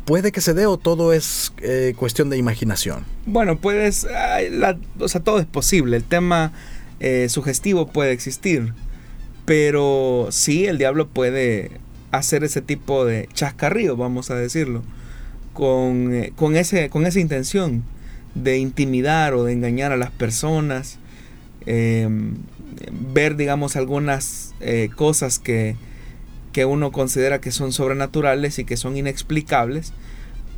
[0.04, 3.04] ¿Puede que se dé o todo es eh, cuestión de imaginación?
[3.26, 4.06] Bueno, puedes,
[4.98, 5.96] o sea, todo es posible.
[5.96, 6.52] El tema
[7.00, 8.74] eh, sugestivo puede existir.
[9.44, 11.72] Pero sí, el diablo puede
[12.12, 14.82] hacer ese tipo de chascarrío, vamos a decirlo,
[15.52, 17.82] con, eh, con, ese, con esa intención
[18.34, 20.98] de intimidar o de engañar a las personas
[21.66, 22.36] em,
[23.12, 25.76] ver, digamos, algunas eh, cosas que,
[26.52, 29.92] que uno considera que son sobrenaturales y que son inexplicables,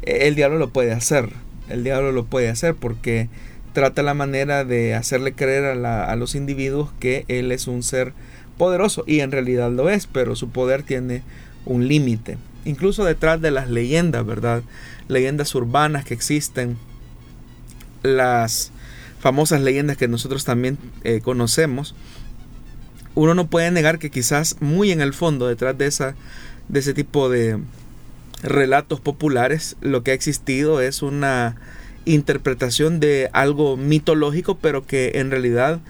[0.03, 1.31] el diablo lo puede hacer.
[1.69, 3.29] El diablo lo puede hacer porque
[3.73, 8.13] trata la manera de hacerle creer a, a, los individuos que él es un ser
[8.59, 11.23] poderoso y en realidad lo es, pero su poder tiene
[11.65, 12.39] un límite.
[12.65, 14.63] Incluso detrás de las leyendas, ¿verdad?
[15.09, 16.77] Leyendas urbanas que existen,
[18.03, 18.73] las
[19.21, 21.95] famosas leyendas que nosotros también eh, conocemos,
[23.15, 26.15] uno no puede negar que quizás muy en el fondo, detrás de, esa,
[26.69, 27.59] de ese tipo de
[28.43, 31.57] relatos populares, lo que ha existido es una
[32.05, 35.81] interpretación de algo mitológico, pero que en realidad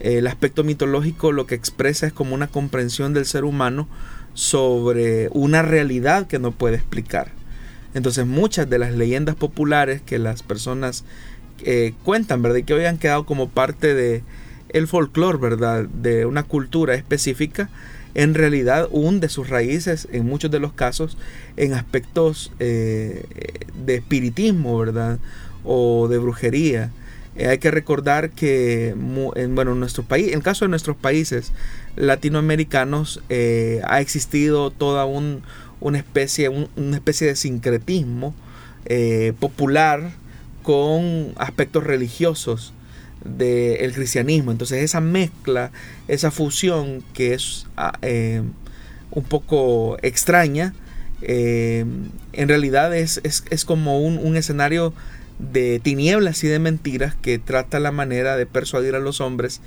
[0.00, 3.88] el aspecto mitológico lo que expresa es como una comprensión del ser humano
[4.34, 7.32] sobre una realidad que no puede explicar.
[7.94, 11.04] Entonces muchas de las leyendas populares que las personas
[11.64, 12.58] eh, cuentan, ¿verdad?
[12.58, 14.22] Y que hoy han quedado como parte de
[14.68, 15.84] el folclore, ¿verdad?
[15.84, 17.68] De una cultura específica,
[18.14, 21.16] en realidad hunde sus raíces en muchos de los casos
[21.56, 23.24] en aspectos eh,
[23.84, 25.18] de espiritismo, ¿verdad?
[25.70, 26.90] O de brujería.
[27.36, 30.96] Eh, hay que recordar que, en, bueno, en nuestro país, en el caso de nuestros
[30.96, 31.52] países
[31.96, 38.34] latinoamericanos, eh, ha existido toda una, especie, una especie de sincretismo
[39.38, 40.12] popular
[40.62, 42.72] con aspectos religiosos
[43.24, 44.50] del cristianismo.
[44.50, 45.70] Entonces esa mezcla,
[46.08, 48.42] esa fusión que es ah, eh,
[49.10, 50.74] un poco extraña,
[51.22, 51.84] eh,
[52.32, 54.94] en realidad es, es, como un, un, escenario
[55.38, 59.60] de tinieblas y de mentiras que trata la manera de persuadir a los hombres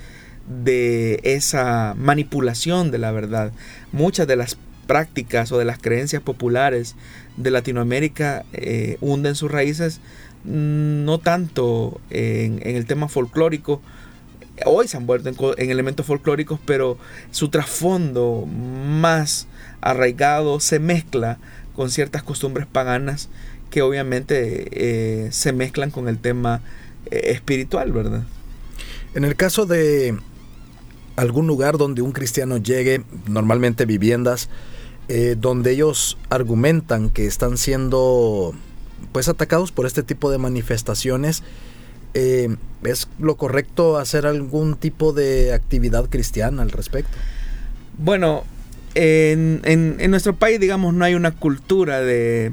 [0.47, 3.51] de esa manipulación de la verdad.
[3.91, 4.57] Muchas de las
[4.87, 6.95] prácticas o de las creencias populares
[7.37, 10.01] de Latinoamérica eh, hunden sus raíces
[10.43, 13.81] Mm, no tanto en, el tema folclórico,
[14.65, 16.97] hoy se han vuelto en, elementos folclóricos, pero
[17.31, 19.47] su trasfondo más
[19.81, 21.37] arraigado se mezcla
[21.75, 23.29] con ciertas costumbres paganas
[23.71, 26.61] que obviamente eh, se mezclan con el tema
[27.09, 28.23] eh, espiritual, ¿verdad?
[29.15, 30.15] En el caso de
[31.15, 34.49] algún lugar donde un cristiano llegue, normalmente viviendas,
[35.07, 38.53] eh, donde ellos argumentan que están siendo
[39.11, 41.43] pues atacados por este tipo de manifestaciones.
[42.13, 47.11] Eh, ¿Es lo correcto hacer algún tipo de actividad cristiana al respecto?
[47.97, 48.43] Bueno,
[48.95, 52.51] en, en, nuestro país, digamos, no hay una cultura de,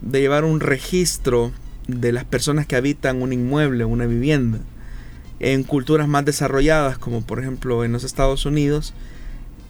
[0.00, 1.52] de, llevar un registro
[1.88, 4.58] de las personas que habitan un inmueble, una vivienda.
[5.38, 8.94] En culturas más desarrolladas, como por ejemplo en los Estados Unidos,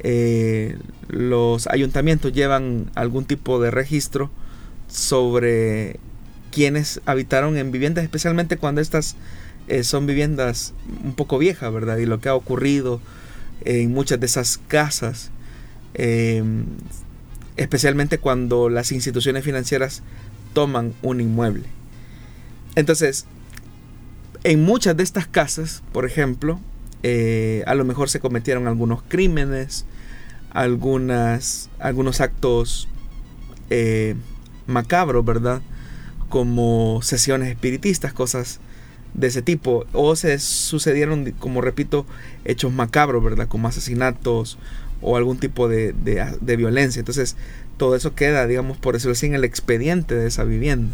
[0.00, 4.30] eh, los ayuntamientos llevan algún tipo de registro
[4.88, 5.98] sobre
[6.52, 9.16] quienes habitaron en viviendas, especialmente cuando estas
[9.68, 11.98] eh, son viviendas un poco viejas, ¿verdad?
[11.98, 13.00] Y lo que ha ocurrido
[13.64, 15.30] en muchas de esas casas,
[15.94, 16.66] em,
[17.56, 20.02] especialmente cuando las instituciones financieras
[20.52, 21.64] toman un inmueble.
[22.74, 23.26] Entonces,
[24.44, 26.60] en muchas de estas casas, por ejemplo,
[27.02, 29.86] eh, a lo mejor se cometieron algunos crímenes,
[30.50, 32.88] algunas, algunos actos
[33.70, 34.14] eh,
[34.66, 35.62] macabros, ¿verdad?
[36.28, 38.60] como sesiones espiritistas, cosas
[39.14, 39.86] de ese tipo.
[39.92, 42.06] O se sucedieron, como repito,
[42.44, 43.48] hechos macabros, ¿verdad?
[43.48, 44.58] Como asesinatos
[45.06, 46.98] o algún tipo de, de, violencia.
[46.98, 47.36] Entonces,
[47.76, 50.92] todo eso queda, digamos, por decirlo así, en el expediente de esa vivienda.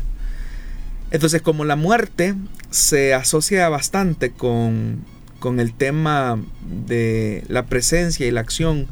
[1.10, 2.34] Entonces, como la muerte
[2.68, 5.02] se asocia bastante con,
[5.40, 6.38] con el tema
[6.86, 8.86] de la presencia y la acción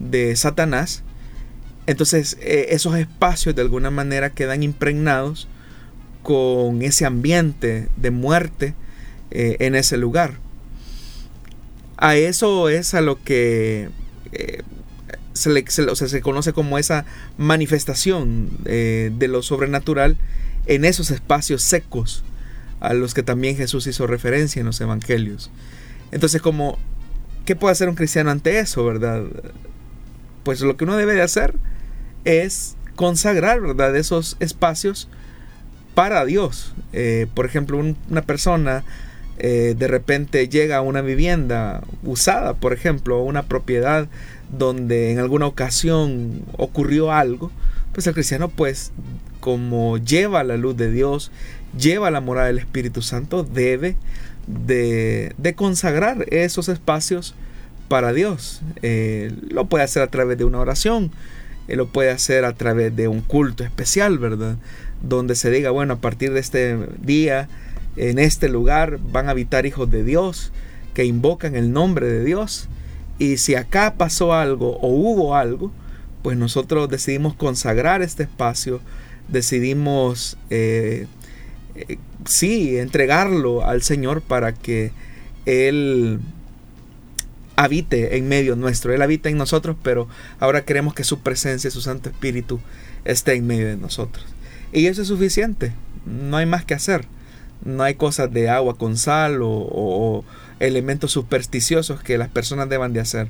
[0.00, 1.04] de Satanás,
[1.86, 5.46] entonces eh, esos espacios de alguna manera quedan impregnados
[6.24, 8.74] con ese ambiente de muerte
[9.30, 10.38] eh, en ese lugar.
[11.96, 13.88] A eso es a lo que
[14.34, 14.62] eh,
[15.32, 15.64] se, le,
[16.22, 17.04] conoce como esa
[17.38, 20.16] manifestación eh, de lo sobrenatural
[20.66, 22.24] en esos espacios secos
[22.80, 25.50] a los que también Jesús hizo referencia en los evangelios.
[26.12, 26.78] Entonces, como,
[27.44, 29.24] ¿qué puede hacer un cristiano ante eso, verdad?
[30.42, 31.54] Pues lo que uno debe de hacer
[32.24, 33.96] es consagrar, ¿verdad?
[33.96, 35.08] Esos espacios
[35.94, 36.74] para Dios.
[36.92, 38.84] Eh, por ejemplo, una persona
[39.38, 44.08] eh, de repente llega a una vivienda usada, por ejemplo, una propiedad
[44.56, 47.50] donde en alguna ocasión ocurrió algo,
[47.92, 48.92] pues el cristiano pues
[49.40, 51.30] como lleva la luz de Dios,
[51.78, 53.96] lleva la morada del Espíritu Santo, debe
[54.46, 57.34] de, consagrar esos espacios
[57.88, 58.62] para Dios.
[58.82, 61.10] Eh, lo puede hacer a través de una oración,
[61.68, 64.56] lo puede hacer a través de un culto especial, ¿verdad?
[65.08, 67.48] donde se diga, bueno, a partir de este día,
[67.96, 70.52] en este lugar van a habitar hijos de Dios
[70.94, 72.68] que invocan el nombre de Dios.
[73.18, 75.70] Y si acá pasó algo o hubo algo,
[76.22, 78.80] pues nosotros decidimos consagrar este espacio,
[79.28, 81.06] decidimos, eh,
[81.74, 84.92] eh, sí, entregarlo al Señor para que
[85.44, 86.20] Él
[87.56, 88.92] habite en medio nuestro.
[88.92, 90.08] Él habita en nosotros, pero
[90.40, 92.60] ahora queremos que su presencia, su Santo Espíritu,
[93.04, 94.24] esté en medio de nosotros.
[94.72, 95.72] Y eso es suficiente.
[96.04, 97.06] No hay más que hacer.
[97.62, 100.24] No hay cosas de agua con sal o,
[100.60, 103.28] elementos supersticiosos que las personas deban de hacer.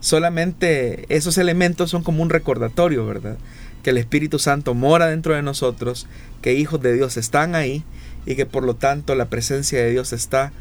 [0.00, 3.38] Solamente esos elementos son como un recordatorio, ¿verdad?
[3.82, 6.06] Que el Espíritu Santo mora dentro de nosotros,
[6.42, 7.84] que hijos de Dios están ahí
[8.26, 10.52] y que por lo tanto la presencia de Dios está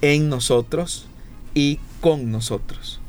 [0.00, 1.06] en nosotros
[1.54, 3.00] y con nosotros.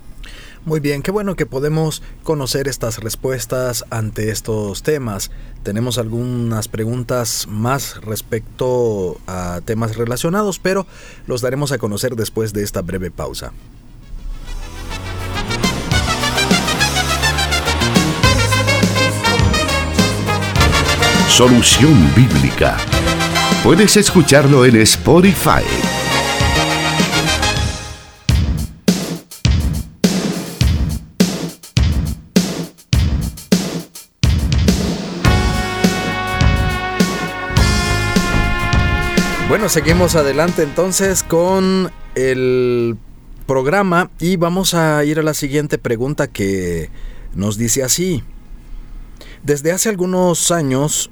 [0.66, 5.32] Muy bien, qué bueno que podemos conocer estas respuestas ante estos temas.
[5.64, 10.86] Tenemos algunas preguntas más respecto a temas relacionados, pero
[11.28, 13.54] los daremos a conocer después de esta breve pausa.
[21.30, 22.78] Solución Bíblica.
[23.64, 25.64] Puedes escucharlo en Spotify.
[39.50, 42.98] Bueno, seguimos adelante entonces con el
[43.48, 46.92] programa y vamos a ir a la siguiente pregunta que
[47.34, 48.24] nos dice así.
[49.42, 51.10] Desde hace algunos años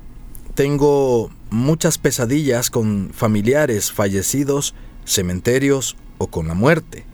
[0.53, 7.07] tengo muchas pesadillas con familiares fallecidos, cementerios o con la muerte.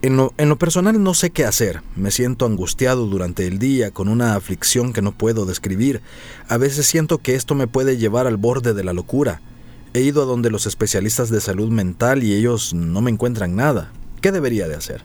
[0.00, 3.90] En lo, en lo, personal no sé qué hacer, me siento angustiado durante el día
[3.90, 6.00] con una aflicción que no puedo describir.
[6.48, 9.42] A veces siento que esto me puede llevar al borde de la locura.
[9.96, 13.90] He ido a donde los especialistas de salud mental y ellos no me encuentran nada.
[14.20, 15.00] ¿Qué debería de hacer?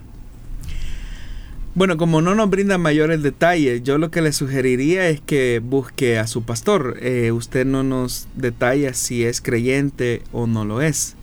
[1.74, 6.18] Bueno, como no nos brinda mayores detalles, yo lo que le sugeriría es que busque
[6.18, 6.98] a su pastor.
[7.00, 11.14] Eh, usted no nos detalla si es creyente o no lo es,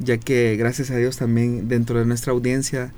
[0.00, 2.92] ya que gracias a Dios también dentro de nuestra audiencia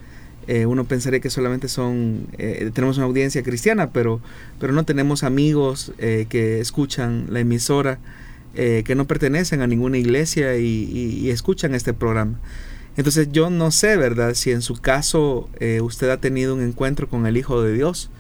[0.46, 4.22] eh, uno pensaría que solamente son eh, tenemos una audiencia cristiana, pero
[4.58, 7.98] pero no tenemos amigos que escuchan la emisora
[8.57, 12.38] eh, que no pertenecen a ninguna iglesia y, escuchan este programa.
[12.97, 14.35] Entonces yo no sé, ¿verdad?
[14.35, 18.11] Si en su caso eh, usted ha tenido un encuentro con el Hijo de Dios,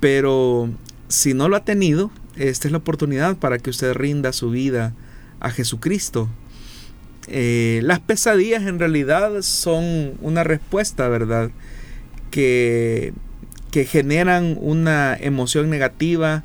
[0.00, 0.68] pero
[1.08, 4.92] si no lo ha tenido, esta es la oportunidad para que usted rinda su vida
[5.40, 6.28] a Jesucristo.
[7.28, 11.50] Eh, las pesadillas en realidad son una respuesta, ¿verdad?
[12.30, 13.14] Que,
[13.70, 16.44] que generan una emoción negativa,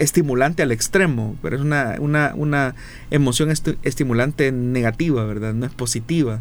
[0.00, 1.96] estimulante al extremo, pero es una,
[2.34, 2.74] una,
[3.10, 5.52] emoción estimulante negativa, ¿verdad?
[5.52, 6.40] No es positiva.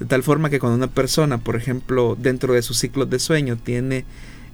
[0.00, 3.56] De tal forma que cuando una persona, por ejemplo, dentro de sus ciclos de sueño
[3.56, 4.04] tiene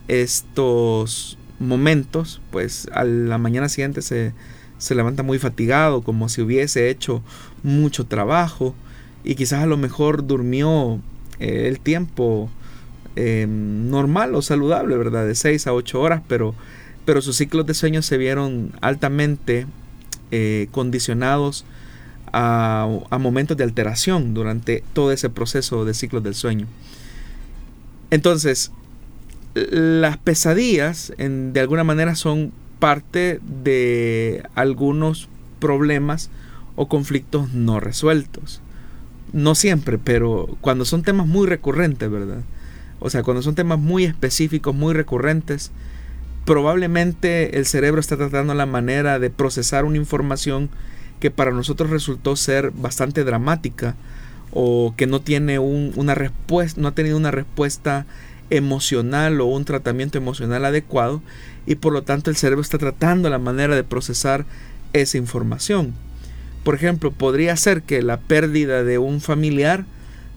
[0.09, 4.33] estos momentos, pues a la mañana siguiente se,
[4.79, 7.23] se levanta muy fatigado, como si hubiese hecho
[7.63, 8.75] mucho trabajo
[9.23, 11.01] y quizás a lo mejor durmió
[11.39, 12.51] eh, el tiempo
[13.15, 15.27] eh, normal o saludable, ¿verdad?
[15.27, 16.57] De 6 a 8 horas, pero
[17.05, 19.67] pero sus ciclos de sueño se vieron altamente
[20.31, 21.65] eh, condicionados
[22.33, 22.89] a,
[23.21, 26.67] momentos de alteración durante todo ese proceso de ciclos del sueño.
[28.11, 28.73] Entonces,
[29.55, 35.29] las pesadillas de alguna manera son parte de algunos
[35.61, 36.31] problemas
[36.77, 38.61] o conflictos no resueltos.
[39.33, 42.43] No siempre, pero cuando son temas muy recurrentes, ¿verdad?
[43.01, 45.71] O sea, cuando son temas muy específicos, muy recurrentes,
[46.45, 50.71] probablemente el cerebro está tratando la manera de procesar una información
[51.21, 53.95] que para nosotros resultó ser bastante dramática
[54.51, 58.07] o que no tiene una respuesta, no ha tenido una respuesta
[58.51, 61.23] emocional o un tratamiento emocional adecuado
[61.65, 64.45] y por lo tanto el cerebro está tratando la manera de procesar
[64.93, 65.95] esa información.
[66.65, 69.85] Por ejemplo, podría ser que la pérdida de un familiar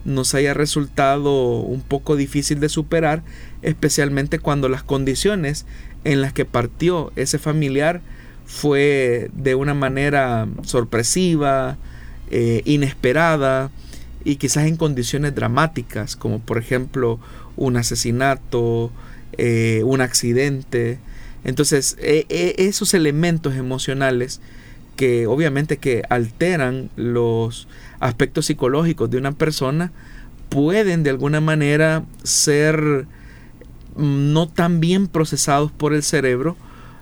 [0.06, 3.24] nos haya resultado un poco difícil de superar,
[3.64, 5.66] especialmente cuando las condiciones
[6.06, 8.02] en las que partió ese familiar
[8.46, 11.78] fue de una manera sorpresiva,
[12.32, 13.72] eh, inesperada
[14.24, 17.20] y quizás en condiciones dramáticas, como por ejemplo
[17.58, 18.92] un asesinato,
[19.38, 21.00] eh, un accidente.
[21.44, 24.42] Entonces, e, e, esos elementos emocionales
[24.96, 27.68] que obviamente que alteran los
[28.00, 29.92] aspectos psicológicos de una persona
[30.50, 33.08] pueden de alguna manera ser
[33.96, 36.56] no tan bien procesados por el cerebro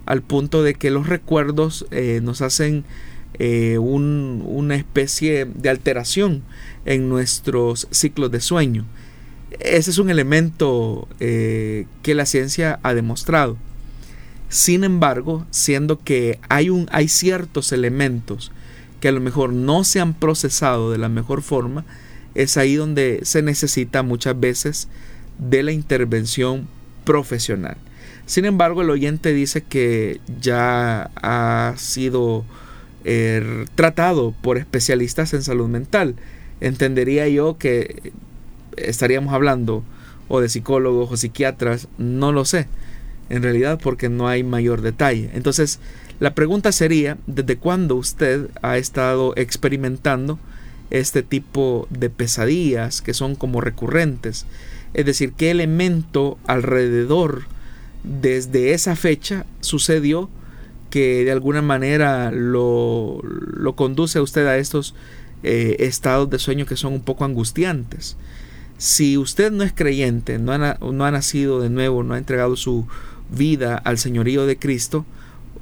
[0.06, 2.84] al punto de que los recuerdos eh, nos hacen
[3.40, 6.44] eh, una especie de alteración
[6.86, 8.86] en nuestros ciclos de sueño.
[9.60, 13.58] Ese es un elemento eh, que la ciencia ha demostrado.
[14.50, 18.52] Sin embargo, siendo que hay, un, hay ciertos elementos
[19.00, 21.86] que a lo mejor no se han procesado de la mejor forma,
[22.36, 24.88] es ahí donde se necesita muchas veces
[25.40, 26.68] de la intervención
[27.04, 27.78] profesional.
[28.26, 32.46] Sin embargo, el oyente dice que ya ha sido
[33.04, 36.16] eh, tratado por especialistas en salud mental.
[36.62, 38.14] Entendería yo que
[38.78, 39.84] estaríamos hablando
[40.30, 42.68] o de psicólogos o psiquiatras, no lo sé,
[43.30, 45.30] en realidad porque no hay mayor detalle.
[45.34, 45.80] Entonces,
[46.20, 50.40] la pregunta sería, ¿desde cuándo usted ha estado experimentando
[50.90, 54.46] este tipo de pesadillas que son como recurrentes?
[54.94, 57.44] Es decir, ¿qué elemento alrededor
[58.04, 60.30] desde esa fecha sucedió
[60.90, 64.94] que de alguna manera lo, lo conduce a usted a estos
[65.46, 68.16] eh, estados de sueño que son un poco angustiantes.
[68.78, 72.56] Si usted no es creyente, no ha, no ha nacido de nuevo, no ha entregado
[72.56, 72.88] su
[73.30, 75.06] vida al señorío de Cristo,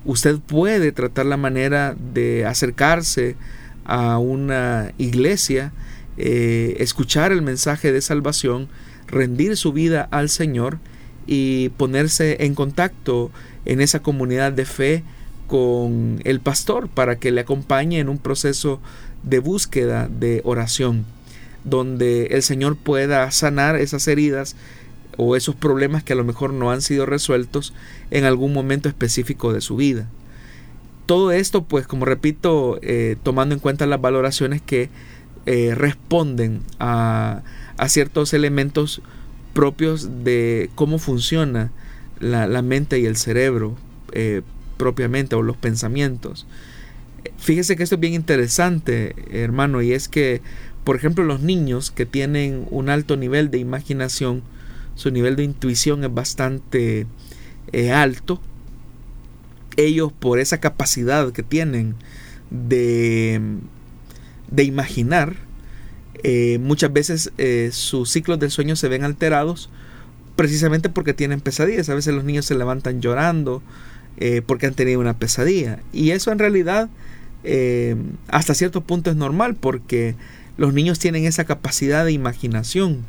[0.05, 3.35] usted puede tratar la manera de acercarse
[3.83, 5.73] a una iglesia,
[6.17, 8.69] eh, escuchar el mensaje de salvación,
[9.11, 10.79] rendir su vida al Señor
[11.27, 13.31] y ponerse en contacto
[13.65, 15.03] en esa comunidad de fe
[15.47, 18.79] con el pastor para que le acompañe en un proceso
[19.23, 21.05] de búsqueda de oración,
[21.63, 24.55] donde el Señor pueda sanar esas heridas
[25.17, 27.73] o esos problemas que a lo mejor no han sido resueltos
[28.11, 30.07] en algún momento específico de su vida.
[31.05, 34.89] Todo esto, pues, como repito, eh, tomando en cuenta las valoraciones que
[35.45, 37.43] eh, responden a,
[37.77, 39.01] a ciertos elementos
[39.53, 41.71] propios de cómo funciona
[42.19, 43.75] la, mente y el cerebro
[44.11, 44.41] eh,
[44.77, 46.45] propiamente o los pensamientos.
[47.37, 50.41] Fíjese que esto es bien interesante, hermano, y es que,
[50.83, 54.43] por ejemplo, los niños que tienen un alto nivel de imaginación,
[54.95, 57.07] su nivel de intuición es bastante
[57.71, 58.41] eh, alto.
[59.77, 61.95] Ellos, por esa capacidad que tienen
[62.49, 63.41] de,
[64.51, 65.35] de imaginar,
[66.23, 69.69] eh, muchas veces eh, sus ciclos de sueño se ven alterados
[70.35, 71.89] precisamente porque tienen pesadillas.
[71.89, 73.63] A veces los niños se levantan llorando
[74.17, 75.79] eh, porque han tenido una pesadilla.
[75.91, 76.89] Y eso en realidad
[78.27, 80.13] hasta cierto punto es normal porque
[80.57, 82.99] los niños tienen esa capacidad de imaginación.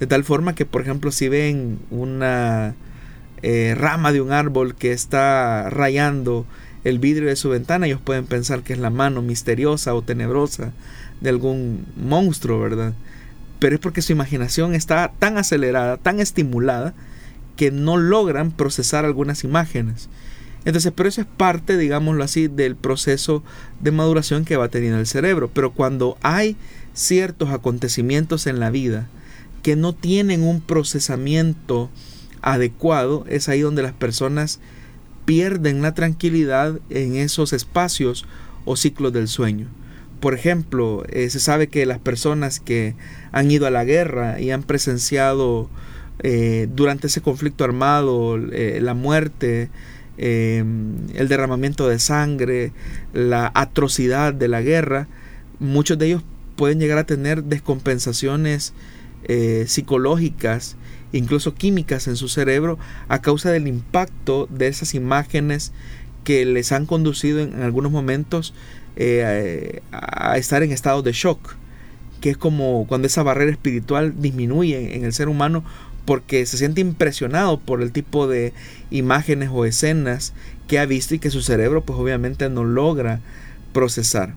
[0.00, 2.74] De tal forma que, por ejemplo, si ven una
[3.74, 6.46] rama de un árbol que está rayando
[6.86, 10.72] el vidrio de su ventana, ellos pueden pensar que es la mano misteriosa o tenebrosa
[11.20, 12.94] de algún monstruo, ¿verdad?
[13.58, 16.94] Pero es porque su imaginación está tan acelerada, tan estimulada,
[17.56, 20.08] que no logran procesar algunas imágenes.
[20.64, 23.42] Entonces, pero eso es parte, digámoslo así, del proceso
[23.80, 25.50] de maduración que va teniendo el cerebro.
[25.52, 26.56] Pero cuando hay
[26.94, 29.08] ciertos acontecimientos en la vida
[29.64, 31.90] que no tienen un procesamiento
[32.42, 34.60] adecuado, es ahí donde las personas
[35.26, 38.24] pierden la tranquilidad en esos espacios
[38.64, 39.66] o ciclos del sueño.
[40.20, 42.94] Por ejemplo, eh, se sabe que las personas que
[43.32, 45.68] han ido a la guerra y han presenciado
[46.20, 49.68] eh, durante ese conflicto armado eh, la muerte,
[50.18, 52.72] el derramamiento de sangre,
[53.12, 55.08] la atrocidad de la guerra,
[55.58, 56.22] muchos de ellos
[56.56, 58.72] pueden llegar a tener descompensaciones
[59.66, 60.76] psicológicas,
[61.12, 62.78] incluso químicas en su cerebro
[63.08, 65.72] a causa del impacto de esas imágenes
[66.24, 68.52] que les han conducido en algunos momentos
[68.96, 71.54] eh, a estar en estado de shock,
[72.20, 75.64] que es como cuando esa barrera espiritual disminuye en el ser humano
[76.06, 78.52] porque se siente impresionado por el tipo de
[78.90, 80.32] imágenes o escenas
[80.66, 83.20] que ha visto y que su cerebro pues obviamente no logra
[83.72, 84.34] procesar.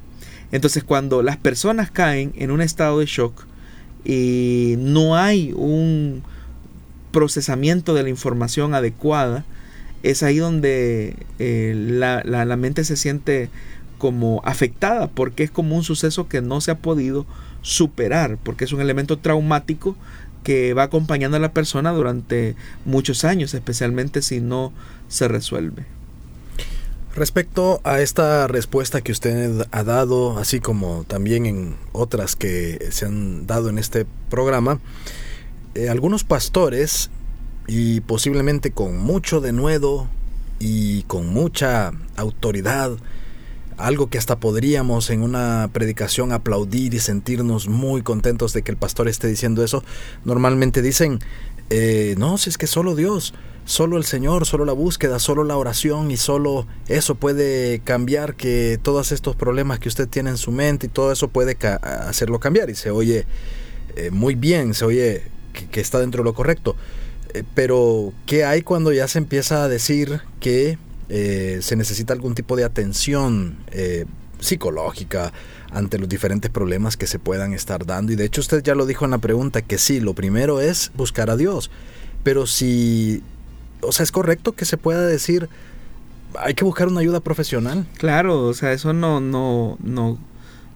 [0.51, 3.45] Entonces cuando las personas caen en un estado de shock
[4.03, 6.23] y no hay un
[7.11, 9.45] procesamiento de la información adecuada,
[10.03, 13.49] es ahí donde eh, la, la, mente se siente
[13.97, 17.25] como afectada porque es como un suceso que no se ha podido
[17.61, 19.95] superar, porque es un elemento traumático
[20.43, 22.55] que va acompañando a la persona durante
[22.85, 24.71] muchos años, especialmente si no
[25.09, 25.85] se resuelve.
[27.15, 33.05] Respecto a esta respuesta que usted ha dado, así como también en otras que se
[33.05, 34.79] han dado en este programa,
[35.79, 37.09] eh, algunos pastores,
[37.67, 40.07] y posiblemente con mucho denuedo
[40.59, 42.91] y con mucha autoridad,
[43.77, 48.77] algo que hasta podríamos en una predicación aplaudir y sentirnos muy contentos de que el
[48.77, 49.83] pastor esté diciendo eso,
[50.25, 51.19] normalmente dicen,
[51.69, 53.33] eh, no, si es que solo Dios,
[53.65, 58.79] solo el Señor, solo la búsqueda, solo la oración y solo eso puede cambiar que
[58.81, 62.71] todos estos problemas que usted tiene en su mente y todo eso puede hacerlo cambiar.
[62.71, 63.25] Y se oye
[63.95, 66.75] eh, muy bien, se oye que, está dentro de lo correcto.
[67.33, 70.77] Eh, pero, ¿qué hay cuando ya se empieza a decir que
[71.09, 73.57] se necesita algún tipo de atención
[74.39, 75.33] psicológica
[75.71, 78.11] ante los diferentes problemas que se puedan estar dando?
[78.11, 80.91] Y de hecho usted ya lo dijo en la pregunta, que sí, lo primero es
[80.95, 81.71] buscar a Dios.
[82.23, 83.23] Pero si
[83.81, 85.49] o sea, es correcto que se pueda decir,
[86.37, 87.85] hay que buscar una ayuda profesional.
[87.97, 90.17] Claro, o sea, eso no, no, no,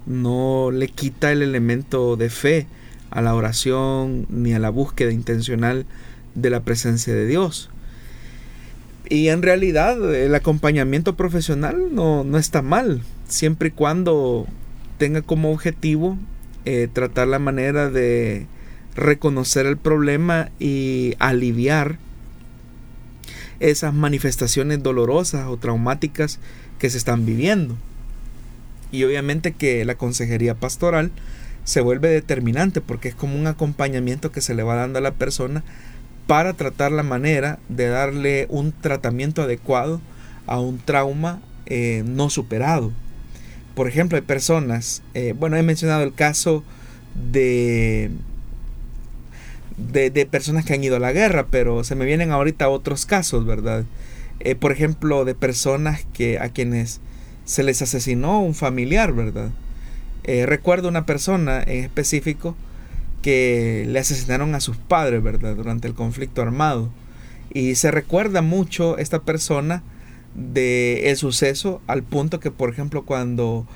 [0.05, 2.67] no le quita el elemento de fe
[3.13, 5.85] a la oración ni a la búsqueda intencional
[6.33, 7.69] de la presencia de Dios.
[9.07, 14.47] Y en realidad el acompañamiento profesional no, no está mal, siempre y cuando
[14.97, 16.17] tenga como objetivo
[16.65, 18.47] eh, tratar la manera de
[18.95, 21.99] reconocer el problema y aliviar
[23.59, 26.39] esas manifestaciones dolorosas o traumáticas
[26.79, 27.77] que se están viviendo.
[28.91, 31.11] Y obviamente que la consejería pastoral
[31.63, 35.13] se vuelve determinante porque es como un acompañamiento que se le va dando a la
[35.13, 35.63] persona
[36.27, 40.01] para tratar la manera de darle un tratamiento adecuado
[40.47, 42.91] a un trauma eh, no superado.
[43.75, 46.63] Por ejemplo, hay personas, eh, bueno, he mencionado el caso
[47.31, 48.11] de
[49.77, 53.45] de, personas que han ido a la guerra, pero se me vienen ahorita otros casos,
[53.45, 53.85] ¿verdad?
[54.39, 57.01] Eh, por ejemplo, de personas que a quienes
[57.45, 59.49] se les asesinó un familiar, ¿verdad?
[60.23, 62.55] Eh, recuerdo una persona en específico
[63.21, 65.55] que le asesinaron a sus padres, ¿verdad?
[65.55, 66.89] Durante el conflicto armado.
[67.53, 69.83] Y se recuerda mucho esta persona
[70.35, 73.67] de el suceso al punto que, por ejemplo, cuando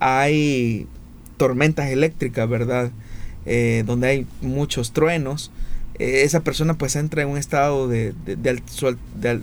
[0.00, 0.86] hay
[1.36, 2.90] tormentas eléctricas, ¿verdad?
[3.44, 5.50] Eh, donde hay muchos truenos,
[5.98, 8.14] eh, esa persona pues entra en un estado de,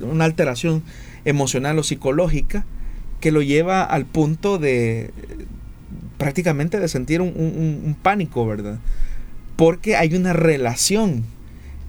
[0.01, 0.84] una alteración
[1.26, 2.66] emocional o psicológica
[3.22, 5.11] que lo lleva al punto de
[6.24, 8.80] prácticamente de sentir un, pánico, ¿verdad?
[9.58, 11.26] Porque hay una relación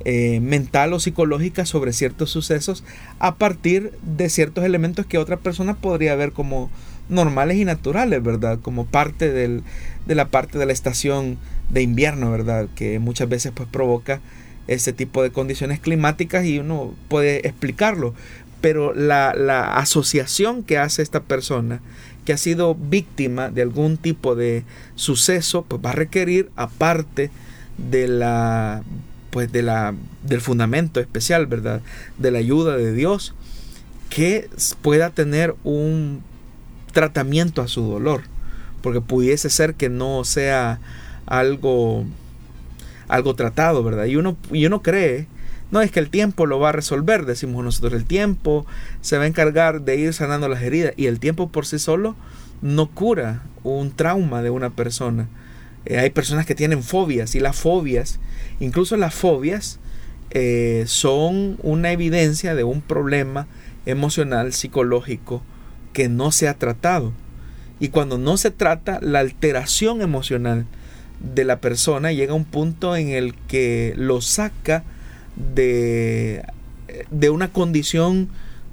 [0.05, 2.83] eh, mental o psicológica sobre ciertos sucesos
[3.21, 6.69] a partir de ciertos elementos que otra persona podría ver como
[7.09, 8.59] normales y naturales, ¿verdad?
[8.61, 9.63] Como parte del,
[10.05, 11.39] de la parte de la estación
[11.71, 12.67] de invierno, ¿verdad?
[12.75, 14.21] Que muchas veces pues provoca
[14.67, 18.15] ese tipo de condiciones climáticas y uno puede explicarlo.
[18.61, 21.83] Pero la, la asociación que hace esta persona
[22.25, 24.65] que ha sido víctima de algún tipo de
[24.95, 27.31] suceso, pues va a requerir, aparte
[27.79, 28.83] de la
[29.31, 31.83] pues de la del fundamento especial, ¿verdad?
[32.19, 33.35] De la ayuda de Dios,
[34.09, 34.49] que
[34.81, 36.23] pueda tener un
[36.93, 38.23] tratamiento a su dolor,
[38.81, 40.79] porque pudiese ser que no sea
[41.27, 42.05] algo
[43.09, 44.07] algo tratado, ¿verdad?
[44.07, 45.27] Y uno, y uno cree,
[45.71, 48.67] no es que el tiempo lo va a resolver, decimos nosotros, el tiempo
[49.01, 52.17] se va a encargar de ir sanando las heridas y el tiempo por sí solo
[52.63, 55.29] no cura un trauma de una persona.
[55.87, 58.21] Eh, hay personas que tienen fobias y las fobias,
[58.61, 59.81] incluso las fobias,
[60.31, 63.47] eh, son una evidencia de un problema
[63.87, 65.43] emocional, psicológico,
[65.93, 67.13] que no se ha tratado.
[67.81, 70.67] Y cuando no se trata, la alteración emocional
[71.21, 74.85] de la persona llega a un punto en el que lo saca
[75.37, 76.45] de,
[77.11, 78.29] de una condición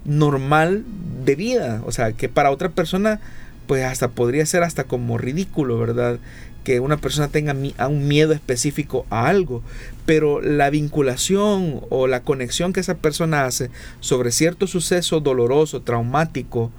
[0.06, 0.84] normal
[1.26, 1.82] de vida.
[1.86, 3.20] O sea, que para otra persona,
[3.68, 6.20] pues hasta podría ser hasta como ridículo, ¿verdad?
[6.64, 7.56] Que una persona tenga
[7.88, 9.64] un miedo específico a algo.
[10.06, 16.72] Pero la vinculación o la conexión que esa persona hace sobre cierto suceso doloroso, traumático,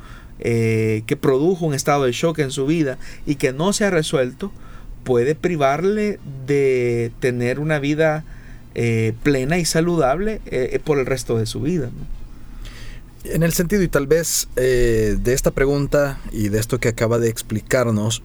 [0.45, 3.91] eh, que produjo un estado de shock en su vida y que no se ha
[3.91, 4.51] resuelto,
[5.05, 8.25] puede privarle de tener una vida
[8.75, 11.91] eh, plena y saludable eh, por el resto de su vida.
[13.25, 17.29] En el sentido y tal vez de esta pregunta y de esto que acaba de
[17.29, 18.23] explicarnos,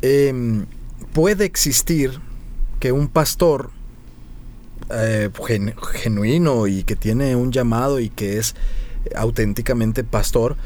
[0.00, 0.64] em,
[1.12, 2.18] puede existir
[2.78, 3.70] que un pastor
[5.92, 8.56] genuino y que tiene un llamado y que es
[9.14, 10.56] auténticamente pastor,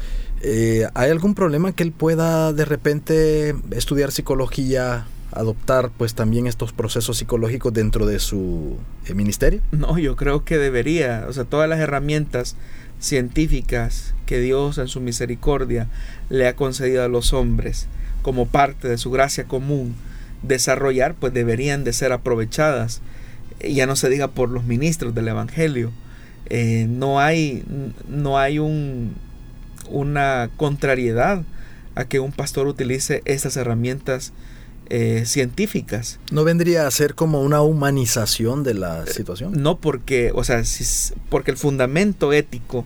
[0.47, 6.73] eh, ¿Hay algún problema que él pueda de repente estudiar psicología, adoptar pues también estos
[6.73, 9.61] procesos psicológicos dentro de su eh, ministerio?
[9.71, 11.25] No, yo creo que debería.
[11.27, 12.55] O sea, todas las herramientas
[12.99, 15.87] científicas que Dios en su misericordia
[16.29, 17.87] le ha concedido a los hombres
[18.21, 19.95] como parte de su gracia común
[20.41, 23.01] desarrollar, pues deberían de ser aprovechadas.
[23.59, 25.91] Ya no se diga por los ministros del Evangelio.
[26.47, 27.63] Eh, no, hay,
[28.07, 29.15] no hay un,
[29.89, 31.43] una contrariedad
[31.95, 34.33] a que un pastor utilice estas herramientas
[34.89, 36.19] eh, científicas.
[36.31, 39.53] ¿No vendría a ser como una humanización de la situación?
[39.61, 40.61] No porque, o sea,
[41.29, 42.85] porque el fundamento ético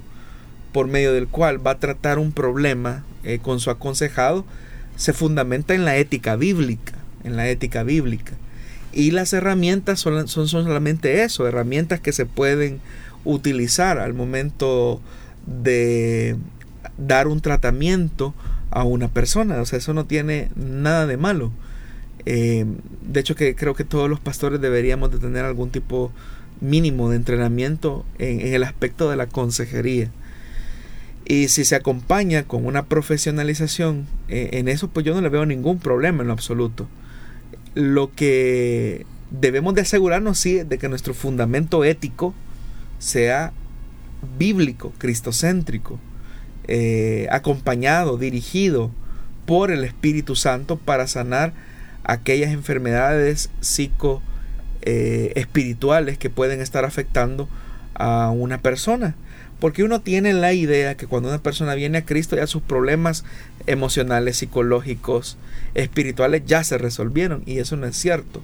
[0.71, 4.45] por medio del cual va a tratar un problema eh, con su aconsejado
[4.95, 6.93] se fundamenta en la ética bíblica,
[7.23, 8.33] en la ética bíblica.
[8.91, 12.81] Y las herramientas son, son, solamente eso, herramientas que se pueden
[13.23, 14.99] utilizar al momento
[15.45, 16.35] de
[16.97, 18.33] dar un tratamiento
[18.71, 19.61] a una persona.
[19.61, 21.51] O sea, eso no tiene nada de malo.
[22.25, 22.65] Eh,
[23.01, 26.11] de hecho, que creo que todos los pastores deberíamos de tener algún tipo
[26.61, 30.11] mínimo de entrenamiento en, el aspecto de la consejería.
[31.25, 35.45] Y si se acompaña con una profesionalización eh, en eso, pues yo no le veo
[35.45, 36.87] ningún problema en lo absoluto.
[37.75, 42.33] Lo que debemos de asegurarnos, sí, de que nuestro fundamento ético
[42.97, 43.53] sea
[44.37, 45.99] bíblico, cristocéntrico,
[46.67, 48.91] eh, acompañado, dirigido
[49.45, 51.53] por el Espíritu Santo para sanar
[52.09, 54.21] aquellas enfermedades psico
[54.81, 57.47] eh, espirituales que pueden estar afectando
[57.93, 59.15] a una persona.
[59.59, 63.25] Porque uno tiene la idea que cuando una persona viene a Cristo ya sus problemas
[63.67, 65.37] emocionales, psicológicos,
[65.75, 68.41] espirituales ya se resolvieron y eso no es cierto.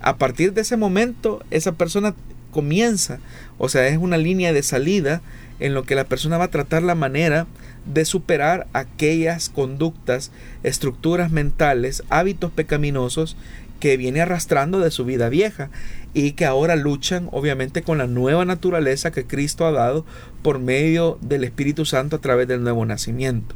[0.00, 2.14] A partir de ese momento esa persona
[2.50, 3.20] comienza,
[3.56, 5.22] o sea, es una línea de salida
[5.60, 7.46] en lo que la persona va a tratar la manera
[7.92, 10.30] de superar aquellas conductas,
[10.62, 13.36] estructuras mentales, hábitos pecaminosos
[13.80, 15.70] que viene arrastrando de su vida vieja
[16.14, 20.04] y que ahora luchan obviamente con la nueva naturaleza que Cristo ha dado
[20.42, 23.54] por medio del Espíritu Santo a través del nuevo nacimiento.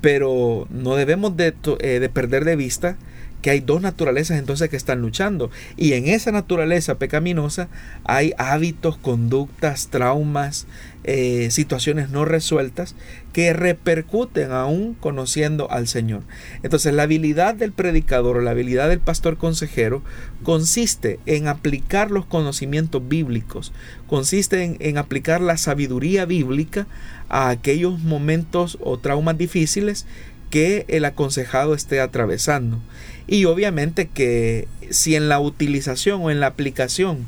[0.00, 2.96] Pero no debemos de, eh, de perder de vista
[3.44, 5.50] que hay dos naturalezas entonces que están luchando.
[5.76, 7.68] Y en esa naturaleza pecaminosa
[8.04, 10.66] hay hábitos, conductas, traumas,
[11.04, 12.94] eh, situaciones no resueltas
[13.34, 16.22] que repercuten aún conociendo al Señor.
[16.62, 20.02] Entonces la habilidad del predicador o la habilidad del pastor consejero
[20.44, 23.72] consiste en aplicar los conocimientos bíblicos,
[24.06, 26.86] consiste en, aplicar la sabiduría bíblica
[27.28, 30.06] a aquellos momentos o traumas difíciles
[30.48, 32.78] que el aconsejado esté atravesando.
[33.26, 37.26] Y obviamente que si en la utilización o en la aplicación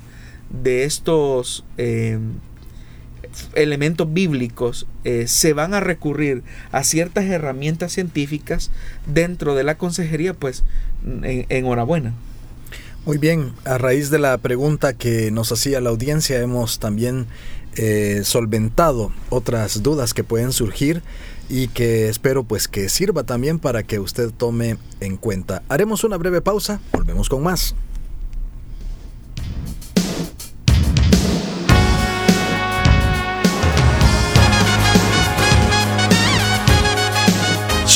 [0.51, 2.21] de estos eh,
[3.55, 8.71] elementos bíblicos eh, se van a recurrir a ciertas herramientas científicas
[9.07, 10.65] dentro de la consejería, pues
[11.49, 12.15] enhorabuena.
[13.05, 17.27] Muy bien, a raíz de la pregunta que nos hacía la audiencia, hemos también
[17.77, 21.03] eh, solventado otras dudas que pueden surgir
[21.49, 25.63] y que espero pues que sirva también para que usted tome en cuenta.
[25.69, 27.77] Haremos una breve pausa, volvemos con más.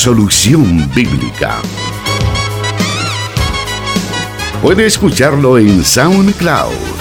[0.03, 1.61] Solución Bíblica.
[4.63, 7.00] Puede escucharlo en SoundCloud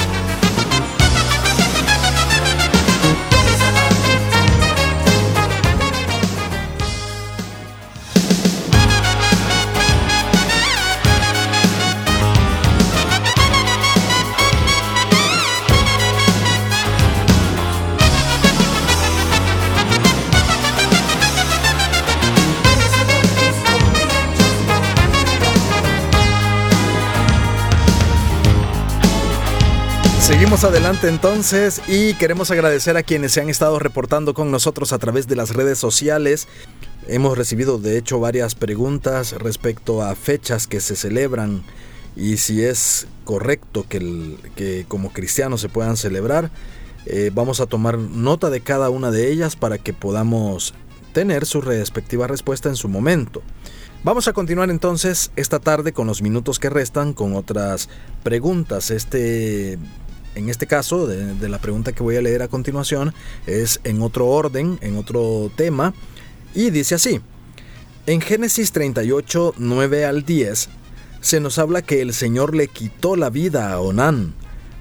[30.51, 34.99] Seguimos adelante entonces y queremos agradecer a quienes se han estado reportando con nosotros a
[34.99, 36.49] través de las redes sociales.
[37.07, 41.63] Hemos recibido de hecho varias preguntas respecto a fechas que se celebran
[42.17, 46.51] y si es correcto que, que como cristianos se puedan celebrar.
[47.07, 50.75] Eh, vamos a tomar nota de cada una de ellas para que podamos
[51.13, 53.41] tener su respectiva respuesta en su momento.
[54.03, 57.89] Vamos a continuar entonces esta tarde con los minutos que restan con otras
[58.25, 58.91] preguntas.
[58.91, 59.79] Este
[60.35, 63.13] en este caso, de, la pregunta que voy a leer a continuación,
[63.47, 65.95] es en otro orden, en otro tema,
[66.55, 67.21] y dice así.
[68.07, 70.69] En Génesis 38, 9 al 10,
[71.21, 74.35] se nos habla que el Señor le quitó la vida a Onán,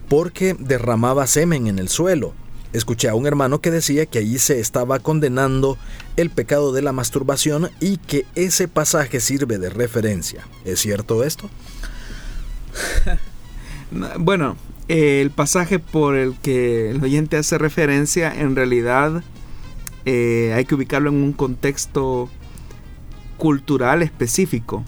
[0.08, 2.34] porque derramaba semen en el suelo.
[2.72, 5.78] Escuché a un hermano que decía que allí se estaba condenando
[6.18, 10.48] el pecado de la masturbación y que ese pasaje sirve de referencia.
[10.66, 11.50] ¿Es cierto esto?
[14.20, 14.56] bueno,
[14.90, 19.24] el pasaje por el que el oyente hace referencia, en realidad
[20.06, 22.28] eh, hay que ubicarlo en un contexto
[23.38, 24.84] cultural específico.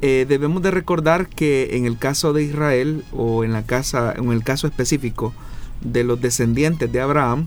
[0.00, 4.32] Eh, debemos de recordar que en el caso de Israel o en, la casa, en
[4.32, 5.34] el caso específico
[5.82, 7.46] de los descendientes de Abraham,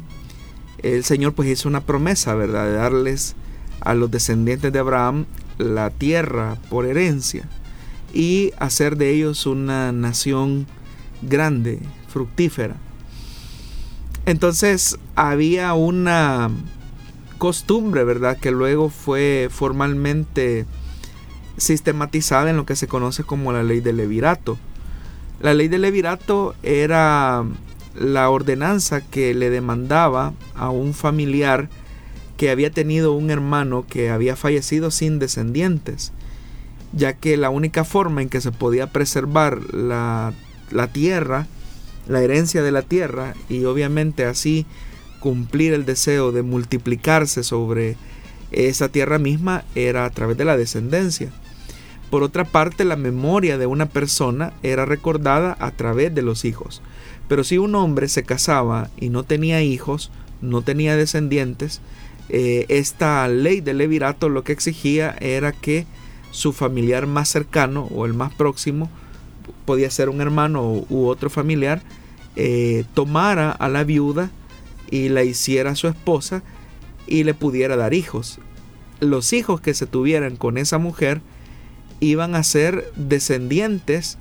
[0.84, 2.66] el Señor pues hizo una promesa, ¿verdad?
[2.66, 3.36] De darles
[3.80, 5.26] a los descendientes de Abraham
[5.58, 7.49] la tierra por herencia.
[8.14, 10.66] y hacer de ellos una nación
[11.22, 12.76] grande, fructífera.
[14.26, 16.49] Entonces había una
[17.38, 18.38] costumbre, ¿verdad?
[18.38, 20.65] Que luego fue formalmente
[21.57, 24.57] sistematizada en lo que se conoce como la ley del levirato.
[25.39, 27.45] La ley del levirato era
[27.95, 31.70] la ordenanza que le demandaba a un familiar
[32.38, 36.11] que había tenido un hermano que había fallecido sin descendientes,
[36.93, 40.34] ya que la única forma en que se podía preservar la,
[40.72, 41.47] la tierra,
[42.07, 44.65] la herencia de la tierra, y obviamente así
[45.20, 47.97] cumplir el deseo de multiplicarse sobre
[48.51, 51.32] esa tierra misma era a través de la descendencia.
[52.09, 56.82] Por otra parte, la memoria de una persona era recordada a través de los hijos.
[57.28, 60.11] Pero si un hombre se casaba y no tenía hijos,
[60.41, 61.82] no tenía descendientes,
[62.30, 65.86] eh, esta ley del levirato lo que exigía era que
[66.32, 68.89] su familiar más cercano o el más próximo,
[69.66, 71.82] podía ser un hermano u otro familiar,
[72.36, 74.30] eh, tomara a la viuda
[74.91, 76.43] y la hiciera su esposa
[77.08, 78.39] y le pudiera dar hijos.
[79.00, 81.22] Los hijos que se tuvieran con esa mujer
[82.00, 84.18] iban a ser descendientes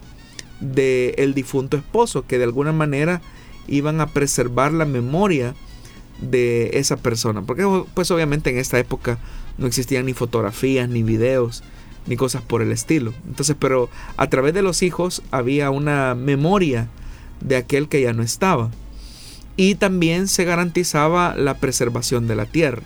[0.61, 3.21] del difunto esposo, que de alguna manera
[3.69, 5.55] iban a preservar la memoria
[6.21, 7.43] de esa persona.
[7.43, 9.19] Porque pues obviamente en esta época
[9.59, 11.63] no existían ni fotografías, ni videos,
[12.07, 13.13] ni cosas por el estilo.
[13.27, 16.89] Entonces, pero a través de los hijos había una memoria
[17.41, 18.71] de aquel que ya no estaba
[19.57, 22.83] y también se garantizaba la preservación de la tierra.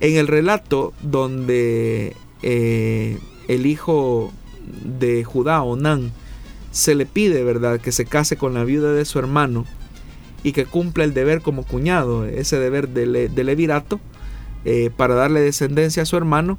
[0.00, 3.18] En el relato donde eh,
[3.48, 4.32] el hijo
[4.84, 6.12] de Judá, Onán,
[6.72, 9.64] se le pide, ¿verdad?, que se case con la viuda de su hermano
[10.42, 14.00] y que cumpla el deber como cuñado, ese deber de, levirato,
[14.64, 16.58] eh, para darle descendencia a su hermano.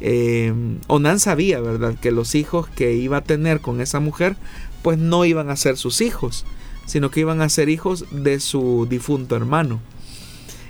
[0.00, 0.52] Eh,
[0.86, 4.36] Onán sabía, ¿verdad?, que los hijos que iba a tener con esa mujer,
[4.82, 6.46] pues no iban a ser sus hijos,
[6.86, 9.80] sino que iban a ser hijos de su difunto hermano.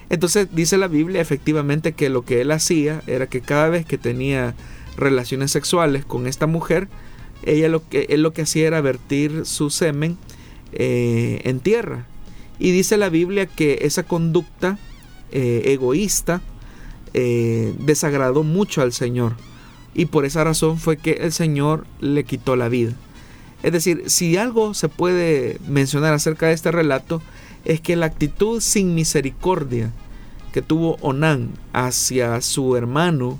[0.08, 3.96] Entonces dice la Biblia efectivamente que lo que él hacía era que cada vez que
[3.96, 4.54] tenía
[4.96, 6.88] relaciones sexuales con esta mujer,
[7.44, 10.18] ella lo que, él lo que hacía era vertir su semen
[10.72, 12.06] eh, en tierra.
[12.58, 14.78] Y dice la Biblia que esa conducta
[15.30, 16.42] eh, egoísta
[17.14, 19.34] eh, desagradó mucho al Señor.
[19.94, 22.92] Y por esa razón fue que el Señor le quitó la vida.
[23.62, 27.20] Es decir, si algo se puede mencionar acerca de este relato,
[27.64, 29.90] es que la actitud sin misericordia
[30.52, 33.38] que tuvo Onán hacia su hermano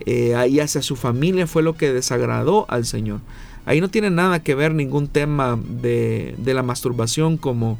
[0.00, 3.20] eh, y hacia su familia fue lo que desagradó al Señor.
[3.66, 7.78] Ahí no tiene nada que ver ningún tema de, la masturbación como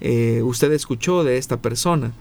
[0.00, 2.12] eh, usted escuchó de esta persona.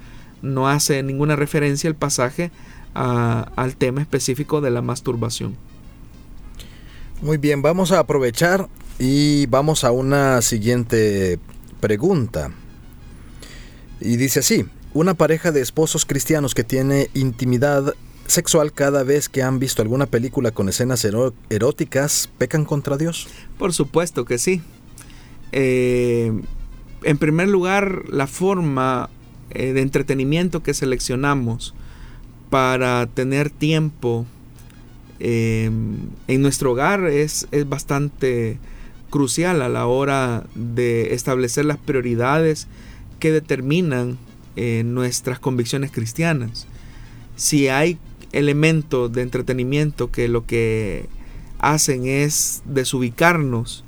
[0.44, 2.52] No hace ninguna referencia el pasaje
[2.94, 5.56] al tema específico de la masturbación.
[7.22, 8.68] Muy bien, vamos a aprovechar
[9.00, 11.40] y vamos a una siguiente
[11.80, 12.52] pregunta.
[14.02, 17.96] Y dice así, una pareja de esposos cristianos que tiene intimidad
[18.28, 21.08] sexual cada vez que han visto alguna película con escenas
[21.50, 23.28] eróticas, ¿pecan contra Dios?
[23.58, 24.62] Por supuesto que sí.
[25.54, 26.32] Eh,
[27.04, 29.10] en primer lugar, la forma
[29.52, 31.74] eh, de entretenimiento que seleccionamos
[32.50, 34.26] para tener tiempo
[35.20, 35.72] eh,
[36.28, 38.60] en nuestro hogar es, es bastante
[39.10, 42.68] crucial a la hora de establecer las prioridades
[43.20, 44.18] que determinan
[44.56, 46.68] eh, nuestras convicciones cristianas.
[47.36, 47.98] Si hay
[48.32, 51.08] elementos de entretenimiento que lo que
[51.60, 53.84] hacen es desubicarnos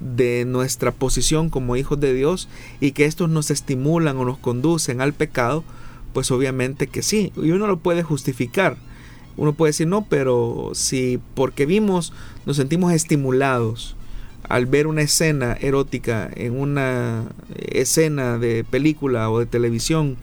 [0.00, 2.48] de nuestra posición como hijos de Dios
[2.80, 5.62] y que estos nos estimulan o nos conducen al pecado,
[6.12, 8.76] pues obviamente que sí, y uno lo puede justificar.
[9.36, 12.12] Uno puede decir, no, pero si porque vimos
[12.46, 13.96] nos sentimos estimulados
[14.48, 17.26] al ver una escena erótica en una
[17.56, 20.16] escena de película o de televisión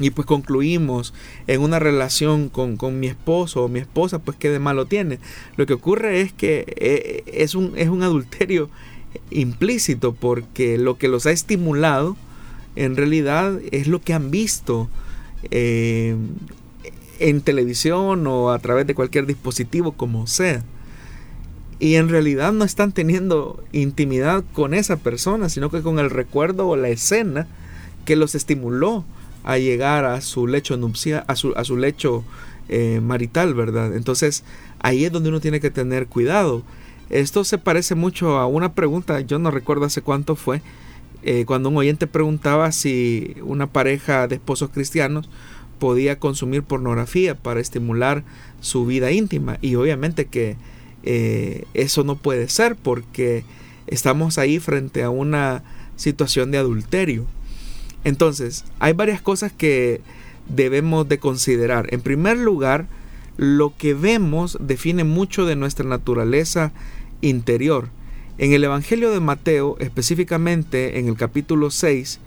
[0.00, 1.14] y pues concluimos
[1.46, 5.20] en una relación con, mi esposo o mi esposa, pues qué de malo tiene.
[5.56, 8.70] Lo que ocurre es que eh, es un, es un adulterio
[9.30, 12.16] implícito porque lo que los ha estimulado
[12.76, 14.88] en realidad es lo que han visto
[15.50, 16.16] eh,
[17.18, 20.64] en televisión o a través de cualquier dispositivo como sea
[21.80, 26.68] y en realidad no están teniendo intimidad con esa persona, sino que con el recuerdo
[26.68, 27.48] o la escena
[28.04, 29.04] que los estimuló
[29.44, 32.24] a llegar a su lecho nupcial, a su, a su lecho
[32.68, 33.94] eh, marital, ¿verdad?
[33.96, 34.44] Entonces
[34.80, 36.62] ahí es donde uno tiene que tener cuidado.
[37.08, 40.62] Esto se parece mucho a una pregunta, yo no recuerdo hace cuánto fue,
[41.22, 45.28] eh, cuando un oyente preguntaba si una pareja de esposos cristianos
[45.80, 48.22] podía consumir pornografía para estimular
[48.60, 49.58] su vida íntima.
[49.60, 50.56] Y obviamente que
[51.02, 53.44] eh, eso no puede ser porque
[53.86, 55.64] estamos ahí frente a una
[55.96, 57.26] situación de adulterio.
[58.04, 60.00] Entonces, hay varias cosas que
[60.48, 61.92] debemos de considerar.
[61.92, 62.86] En primer lugar,
[63.36, 66.72] lo que vemos define mucho de nuestra naturaleza
[67.20, 67.88] interior.
[68.38, 72.20] En el Evangelio de Mateo, específicamente en el capítulo 6,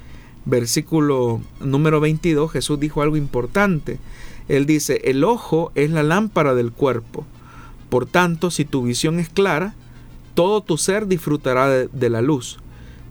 [0.45, 3.99] versículo número 22, Jesús dijo algo importante.
[4.47, 7.26] Él dice, el ojo es la lámpara del cuerpo.
[7.89, 9.76] Por tanto, si tu visión es clara,
[10.34, 12.59] todo tu ser disfrutará de, la luz.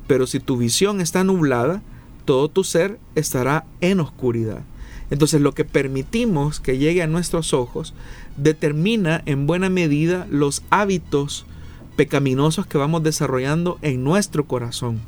[0.06, 1.82] Pero si tu visión está nublada,
[2.24, 4.62] todo tu ser estará en oscuridad.
[5.10, 7.92] Entonces lo que permitimos que llegue a nuestros ojos
[8.38, 11.44] determina en buena medida los hábitos
[11.96, 15.00] pecaminosos que vamos desarrollando en nuestro corazón.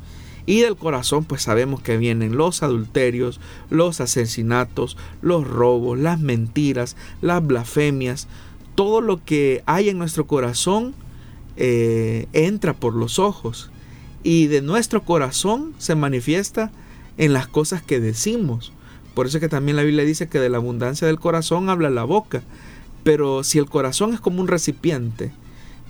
[0.45, 3.39] Y del corazón pues sabemos que vienen los adulterios,
[3.71, 8.27] los asesinatos, los robos, las mentiras, las blasfemias.
[8.75, 10.93] Todo lo que hay en nuestro corazón
[11.57, 13.71] eh, entra por los ojos.
[14.21, 16.71] Y de nuestro corazón se manifiesta
[17.17, 18.73] en las cosas que decimos.
[19.13, 21.89] Por eso es que también la Biblia dice que de la abundancia del corazón habla
[21.89, 22.43] la boca.
[23.03, 25.31] Pero si el corazón es como un recipiente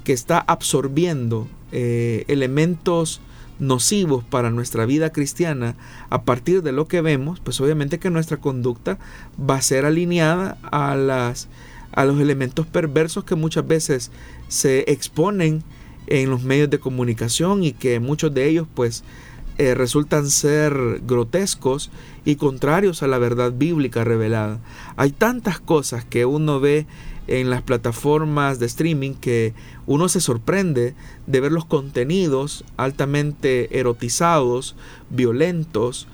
[0.04, 3.22] que está absorbiendo eh, elementos
[3.60, 5.76] nocivos para nuestra vida cristiana
[6.10, 8.98] a partir de lo que vemos, pues obviamente que nuestra conducta
[9.38, 11.48] va a ser alineada a, las,
[11.92, 14.12] a los elementos perversos que muchas veces
[14.48, 15.64] se exponen
[16.08, 19.04] en los medios de comunicación y que muchos de ellos pues
[19.58, 21.90] eh, resultan ser grotescos
[22.26, 24.60] y contrarios a la verdad bíblica revelada.
[24.98, 26.88] Hay tantas cosas que uno ve
[27.28, 29.54] en las plataformas de streaming que
[29.88, 30.94] uno se sorprende
[31.26, 34.76] de ver los contenidos altamente erotizados,
[35.10, 36.08] violentos,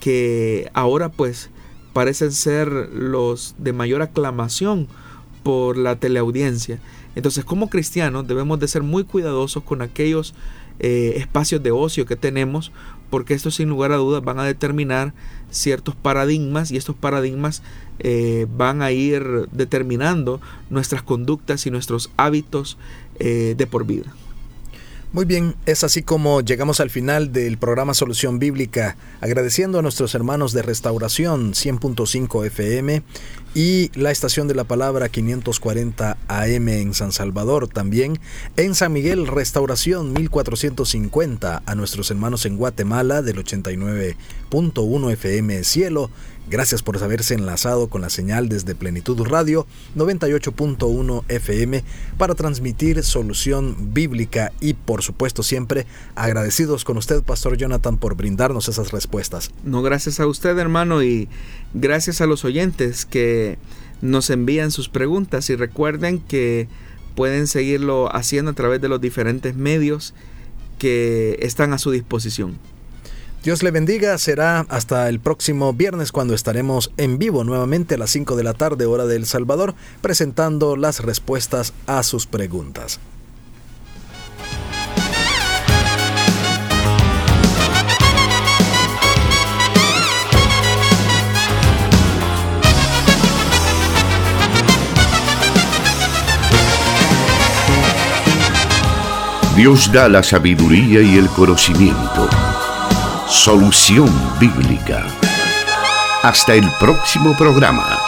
[0.00, 1.50] que ahora pues
[1.92, 4.88] parecen ser los de mayor aclamación
[5.44, 6.80] por la teleaudiencia.
[7.14, 10.34] Entonces como cristianos debemos de ser muy cuidadosos con aquellos
[10.80, 12.72] eh, espacios de ocio que tenemos
[13.08, 15.14] porque estos sin lugar a dudas van a determinar
[15.50, 17.62] ciertos paradigmas y estos paradigmas
[18.00, 22.76] eh, van a ir determinando nuestras conductas y nuestros hábitos
[23.20, 24.12] eh, de por vida.
[25.14, 30.12] Muy bien, es así como llegamos al final del programa Solución Bíblica, agradeciendo a nuestros
[30.16, 33.04] hermanos de Restauración 100.5 FM
[33.54, 38.18] y la estación de la palabra 540 AM en San Salvador, también
[38.56, 46.10] en San Miguel Restauración 1450 a nuestros hermanos en Guatemala del 89.1 FM Cielo
[46.46, 49.66] Gracias por haberse enlazado con la señal desde Plenitud Radio
[49.96, 51.82] 98.1 FM
[52.18, 58.68] para transmitir solución bíblica y por supuesto siempre agradecidos con usted, Pastor Jonathan, por brindarnos
[58.68, 59.52] esas respuestas.
[59.64, 61.28] No, gracias a usted, hermano, y
[61.72, 63.56] gracias a los oyentes que
[64.02, 66.68] nos envían sus preguntas y recuerden que
[67.14, 70.12] pueden seguirlo haciendo a través de los diferentes medios
[70.78, 72.58] que están a su disposición.
[73.44, 78.08] Dios le bendiga, será hasta el próximo viernes cuando estaremos en vivo nuevamente a las
[78.08, 83.00] 5 de la tarde hora de El Salvador presentando las respuestas a sus preguntas.
[99.54, 102.30] Dios da la sabiduría y el conocimiento
[103.34, 104.08] Solución
[104.38, 105.04] Bíblica.
[106.22, 107.98] Hasta el próximo programa.